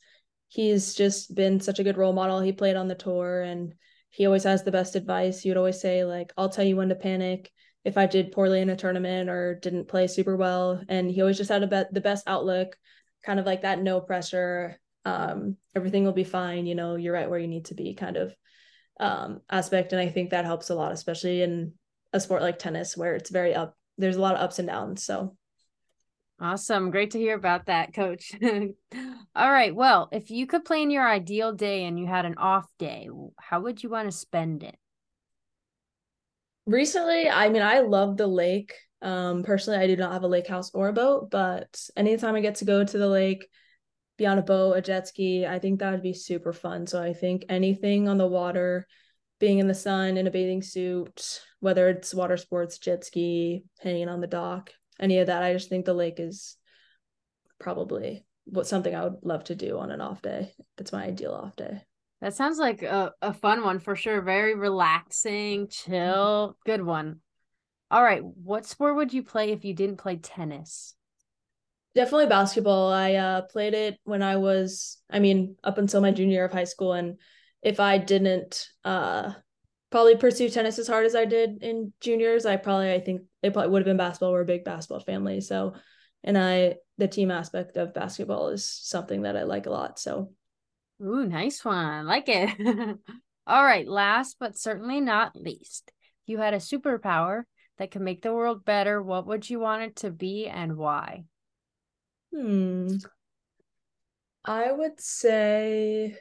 He's 0.48 0.94
just 0.94 1.34
been 1.34 1.60
such 1.60 1.78
a 1.78 1.84
good 1.84 1.96
role 1.96 2.12
model. 2.12 2.40
He 2.40 2.52
played 2.52 2.76
on 2.76 2.88
the 2.88 2.94
tour 2.94 3.42
and 3.42 3.74
he 4.10 4.26
always 4.26 4.44
has 4.44 4.62
the 4.62 4.70
best 4.70 4.94
advice. 4.94 5.40
He 5.40 5.48
would 5.48 5.56
always 5.56 5.80
say 5.80 6.04
like, 6.04 6.32
"I'll 6.36 6.50
tell 6.50 6.64
you 6.64 6.76
when 6.76 6.90
to 6.90 6.94
panic." 6.94 7.50
If 7.84 7.98
I 7.98 8.06
did 8.06 8.30
poorly 8.32 8.60
in 8.60 8.70
a 8.70 8.76
tournament 8.76 9.28
or 9.28 9.58
didn't 9.60 9.88
play 9.88 10.06
super 10.06 10.36
well, 10.36 10.80
and 10.88 11.10
he 11.10 11.20
always 11.20 11.38
just 11.38 11.50
had 11.50 11.62
a 11.62 11.66
bet 11.66 11.92
the 11.92 12.00
best 12.00 12.28
outlook, 12.28 12.76
kind 13.24 13.40
of 13.40 13.46
like 13.46 13.62
that 13.62 13.82
no 13.82 14.00
pressure. 14.00 14.78
Um, 15.04 15.56
everything 15.74 16.04
will 16.04 16.12
be 16.12 16.24
fine. 16.24 16.66
You 16.66 16.76
know, 16.76 16.96
you're 16.96 17.14
right 17.14 17.28
where 17.28 17.40
you 17.40 17.48
need 17.48 17.66
to 17.66 17.74
be, 17.74 17.94
kind 17.94 18.16
of 18.16 18.34
um, 19.00 19.40
aspect. 19.50 19.92
And 19.92 20.00
I 20.00 20.08
think 20.08 20.30
that 20.30 20.44
helps 20.44 20.70
a 20.70 20.74
lot, 20.74 20.92
especially 20.92 21.42
in 21.42 21.72
a 22.12 22.20
sport 22.20 22.42
like 22.42 22.58
tennis 22.58 22.96
where 22.96 23.14
it's 23.14 23.30
very 23.30 23.54
up, 23.54 23.76
there's 23.98 24.16
a 24.16 24.20
lot 24.20 24.34
of 24.34 24.40
ups 24.40 24.58
and 24.58 24.68
downs. 24.68 25.04
So 25.04 25.36
Awesome. 26.40 26.90
Great 26.90 27.12
to 27.12 27.18
hear 27.18 27.36
about 27.36 27.66
that, 27.66 27.94
coach. 27.94 28.32
All 29.36 29.52
right. 29.52 29.72
Well, 29.72 30.08
if 30.10 30.28
you 30.28 30.48
could 30.48 30.64
plan 30.64 30.90
your 30.90 31.08
ideal 31.08 31.52
day 31.52 31.84
and 31.84 32.00
you 32.00 32.06
had 32.06 32.24
an 32.24 32.34
off 32.36 32.66
day, 32.80 33.08
how 33.38 33.60
would 33.60 33.80
you 33.80 33.88
want 33.88 34.10
to 34.10 34.16
spend 34.16 34.64
it? 34.64 34.76
Recently, 36.66 37.28
I 37.28 37.48
mean, 37.48 37.62
I 37.62 37.80
love 37.80 38.16
the 38.16 38.26
lake. 38.26 38.74
Um, 39.00 39.44
personally, 39.44 39.78
I 39.78 39.86
do 39.86 39.96
not 39.96 40.12
have 40.12 40.24
a 40.24 40.28
lake 40.28 40.48
house 40.48 40.72
or 40.74 40.88
a 40.88 40.92
boat, 40.92 41.30
but 41.30 41.80
anytime 41.96 42.34
I 42.34 42.40
get 42.40 42.56
to 42.56 42.64
go 42.64 42.82
to 42.84 42.98
the 42.98 43.08
lake, 43.08 43.46
be 44.16 44.26
on 44.26 44.38
a 44.38 44.42
boat, 44.42 44.72
a 44.74 44.82
jet 44.82 45.08
ski. 45.08 45.46
I 45.46 45.58
think 45.58 45.78
that 45.78 45.92
would 45.92 46.02
be 46.02 46.14
super 46.14 46.52
fun. 46.52 46.86
So 46.86 47.02
I 47.02 47.12
think 47.12 47.44
anything 47.48 48.08
on 48.08 48.18
the 48.18 48.26
water, 48.26 48.86
being 49.42 49.58
in 49.58 49.66
the 49.66 49.74
sun 49.74 50.16
in 50.16 50.28
a 50.28 50.30
bathing 50.30 50.62
suit, 50.62 51.42
whether 51.58 51.88
it's 51.88 52.14
water 52.14 52.36
sports, 52.36 52.78
jet 52.78 53.04
ski, 53.04 53.64
hanging 53.80 54.08
on 54.08 54.20
the 54.20 54.28
dock, 54.28 54.70
any 55.00 55.18
of 55.18 55.26
that. 55.26 55.42
I 55.42 55.52
just 55.52 55.68
think 55.68 55.84
the 55.84 55.92
lake 55.92 56.20
is 56.20 56.56
probably 57.58 58.24
what 58.44 58.68
something 58.68 58.94
I 58.94 59.02
would 59.02 59.16
love 59.24 59.42
to 59.44 59.56
do 59.56 59.80
on 59.80 59.90
an 59.90 60.00
off 60.00 60.22
day. 60.22 60.52
That's 60.76 60.92
my 60.92 61.06
ideal 61.06 61.32
off 61.32 61.56
day. 61.56 61.82
That 62.20 62.34
sounds 62.34 62.58
like 62.58 62.84
a, 62.84 63.14
a 63.20 63.34
fun 63.34 63.64
one 63.64 63.80
for 63.80 63.96
sure. 63.96 64.22
Very 64.22 64.54
relaxing, 64.54 65.66
chill, 65.66 66.56
good 66.64 66.84
one. 66.84 67.18
All 67.90 68.02
right. 68.02 68.22
What 68.22 68.64
sport 68.64 68.94
would 68.94 69.12
you 69.12 69.24
play 69.24 69.50
if 69.50 69.64
you 69.64 69.74
didn't 69.74 69.96
play 69.96 70.18
tennis? 70.18 70.94
Definitely 71.96 72.26
basketball. 72.26 72.92
I 72.92 73.14
uh, 73.14 73.42
played 73.42 73.74
it 73.74 73.98
when 74.04 74.22
I 74.22 74.36
was, 74.36 74.98
I 75.10 75.18
mean, 75.18 75.56
up 75.64 75.78
until 75.78 76.00
my 76.00 76.12
junior 76.12 76.34
year 76.34 76.44
of 76.44 76.52
high 76.52 76.62
school. 76.62 76.92
And 76.92 77.18
if 77.62 77.80
I 77.80 77.98
didn't 77.98 78.68
uh, 78.84 79.32
probably 79.90 80.16
pursue 80.16 80.48
tennis 80.48 80.78
as 80.78 80.88
hard 80.88 81.06
as 81.06 81.14
I 81.14 81.24
did 81.24 81.62
in 81.62 81.92
juniors, 82.00 82.44
I 82.44 82.56
probably, 82.56 82.92
I 82.92 83.00
think 83.00 83.22
it 83.42 83.52
probably 83.52 83.70
would 83.70 83.80
have 83.80 83.86
been 83.86 83.96
basketball. 83.96 84.32
We're 84.32 84.42
a 84.42 84.46
big 84.46 84.64
basketball 84.64 85.00
family. 85.00 85.40
So, 85.40 85.74
and 86.24 86.36
I, 86.36 86.76
the 86.98 87.08
team 87.08 87.30
aspect 87.30 87.76
of 87.76 87.94
basketball 87.94 88.48
is 88.48 88.64
something 88.64 89.22
that 89.22 89.36
I 89.36 89.44
like 89.44 89.66
a 89.66 89.70
lot. 89.70 89.98
So, 89.98 90.32
ooh, 91.00 91.26
nice 91.26 91.64
one. 91.64 91.76
I 91.76 92.02
like 92.02 92.28
it. 92.28 92.50
All 93.46 93.64
right. 93.64 93.86
Last 93.86 94.36
but 94.40 94.58
certainly 94.58 95.00
not 95.00 95.36
least, 95.36 95.92
if 96.24 96.32
you 96.32 96.38
had 96.38 96.54
a 96.54 96.58
superpower 96.58 97.42
that 97.78 97.90
could 97.90 98.02
make 98.02 98.22
the 98.22 98.32
world 98.32 98.64
better, 98.64 99.02
what 99.02 99.26
would 99.26 99.48
you 99.48 99.60
want 99.60 99.82
it 99.82 99.96
to 99.96 100.10
be 100.10 100.46
and 100.46 100.76
why? 100.76 101.24
Hmm. 102.32 102.96
I 104.44 104.72
would 104.72 105.00
say 105.00 106.16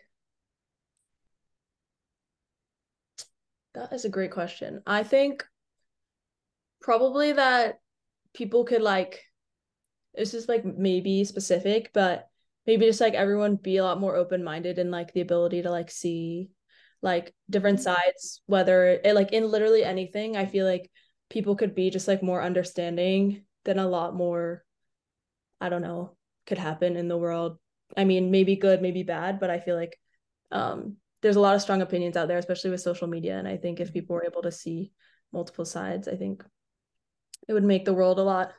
that 3.73 3.93
is 3.93 4.05
a 4.05 4.10
great 4.10 4.31
question. 4.31 4.81
I 4.86 5.03
think 5.03 5.45
probably 6.81 7.34
that 7.34 7.79
people 8.34 8.65
could 8.65 8.81
like 8.81 9.21
this 10.15 10.34
is 10.34 10.49
like 10.49 10.65
maybe 10.65 11.23
specific, 11.23 11.91
but 11.93 12.27
maybe 12.67 12.86
just 12.86 13.01
like 13.01 13.13
everyone 13.13 13.55
be 13.55 13.77
a 13.77 13.84
lot 13.84 13.99
more 13.99 14.15
open 14.15 14.43
minded 14.43 14.77
and 14.77 14.91
like 14.91 15.13
the 15.13 15.21
ability 15.21 15.62
to 15.62 15.71
like 15.71 15.89
see 15.89 16.49
like 17.01 17.34
different 17.49 17.79
mm-hmm. 17.79 17.95
sides, 17.95 18.41
whether 18.45 18.99
it 19.03 19.15
like 19.15 19.31
in 19.31 19.49
literally 19.49 19.84
anything. 19.84 20.36
I 20.36 20.45
feel 20.45 20.65
like 20.65 20.91
people 21.29 21.55
could 21.55 21.73
be 21.73 21.89
just 21.89 22.07
like 22.07 22.21
more 22.21 22.43
understanding 22.43 23.45
than 23.63 23.79
a 23.79 23.88
lot 23.88 24.15
more 24.15 24.63
I 25.62 25.69
don't 25.69 25.84
know, 25.84 26.17
could 26.47 26.57
happen 26.57 26.97
in 26.97 27.07
the 27.07 27.17
world. 27.17 27.60
I 27.95 28.03
mean, 28.03 28.31
maybe 28.31 28.55
good, 28.55 28.81
maybe 28.81 29.03
bad, 29.03 29.39
but 29.39 29.51
I 29.51 29.60
feel 29.60 29.75
like 29.75 29.97
um, 30.51 30.97
there's 31.21 31.36
a 31.36 31.39
lot 31.41 31.55
of 31.55 31.62
strong 31.62 31.81
opinions 31.81 32.17
out 32.17 32.27
there, 32.27 32.38
especially 32.38 32.71
with 32.71 32.81
social 32.81 33.07
media. 33.07 33.38
And 33.38 33.47
I 33.47 33.57
think 33.57 33.79
if 33.79 33.88
mm-hmm. 33.88 33.93
people 33.93 34.15
were 34.15 34.25
able 34.25 34.41
to 34.43 34.51
see 34.51 34.91
multiple 35.31 35.65
sides, 35.65 36.07
I 36.07 36.15
think 36.15 36.43
it 37.47 37.53
would 37.53 37.63
make 37.63 37.86
the 37.86 37.93
world 37.93 38.19
a 38.19 38.23
lot 38.23 38.51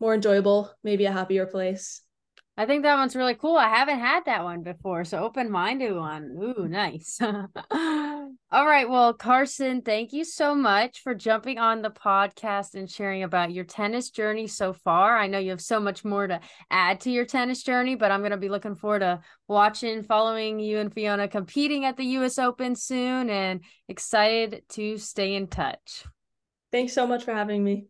more 0.00 0.14
enjoyable, 0.14 0.72
maybe 0.82 1.04
a 1.04 1.12
happier 1.12 1.46
place. 1.46 2.02
I 2.56 2.66
think 2.66 2.82
that 2.82 2.96
one's 2.96 3.16
really 3.16 3.34
cool. 3.34 3.56
I 3.56 3.68
haven't 3.68 4.00
had 4.00 4.24
that 4.26 4.44
one 4.44 4.62
before. 4.62 5.04
So 5.04 5.18
open 5.18 5.50
minded 5.50 5.94
one. 5.94 6.36
Ooh, 6.42 6.68
nice. 6.68 7.18
All 8.52 8.66
right. 8.66 8.88
Well, 8.88 9.14
Carson, 9.14 9.80
thank 9.82 10.12
you 10.12 10.24
so 10.24 10.56
much 10.56 11.02
for 11.02 11.14
jumping 11.14 11.60
on 11.60 11.82
the 11.82 11.90
podcast 11.90 12.74
and 12.74 12.90
sharing 12.90 13.22
about 13.22 13.52
your 13.52 13.62
tennis 13.62 14.10
journey 14.10 14.48
so 14.48 14.72
far. 14.72 15.16
I 15.16 15.28
know 15.28 15.38
you 15.38 15.50
have 15.50 15.60
so 15.60 15.78
much 15.78 16.04
more 16.04 16.26
to 16.26 16.40
add 16.68 16.98
to 17.02 17.12
your 17.12 17.24
tennis 17.24 17.62
journey, 17.62 17.94
but 17.94 18.10
I'm 18.10 18.22
going 18.22 18.32
to 18.32 18.36
be 18.36 18.48
looking 18.48 18.74
forward 18.74 19.00
to 19.00 19.20
watching, 19.46 20.02
following 20.02 20.58
you 20.58 20.78
and 20.80 20.92
Fiona 20.92 21.28
competing 21.28 21.84
at 21.84 21.96
the 21.96 22.04
US 22.06 22.40
Open 22.40 22.74
soon 22.74 23.30
and 23.30 23.60
excited 23.88 24.64
to 24.70 24.98
stay 24.98 25.36
in 25.36 25.46
touch. 25.46 26.04
Thanks 26.72 26.92
so 26.92 27.06
much 27.06 27.22
for 27.22 27.32
having 27.32 27.62
me. 27.62 27.86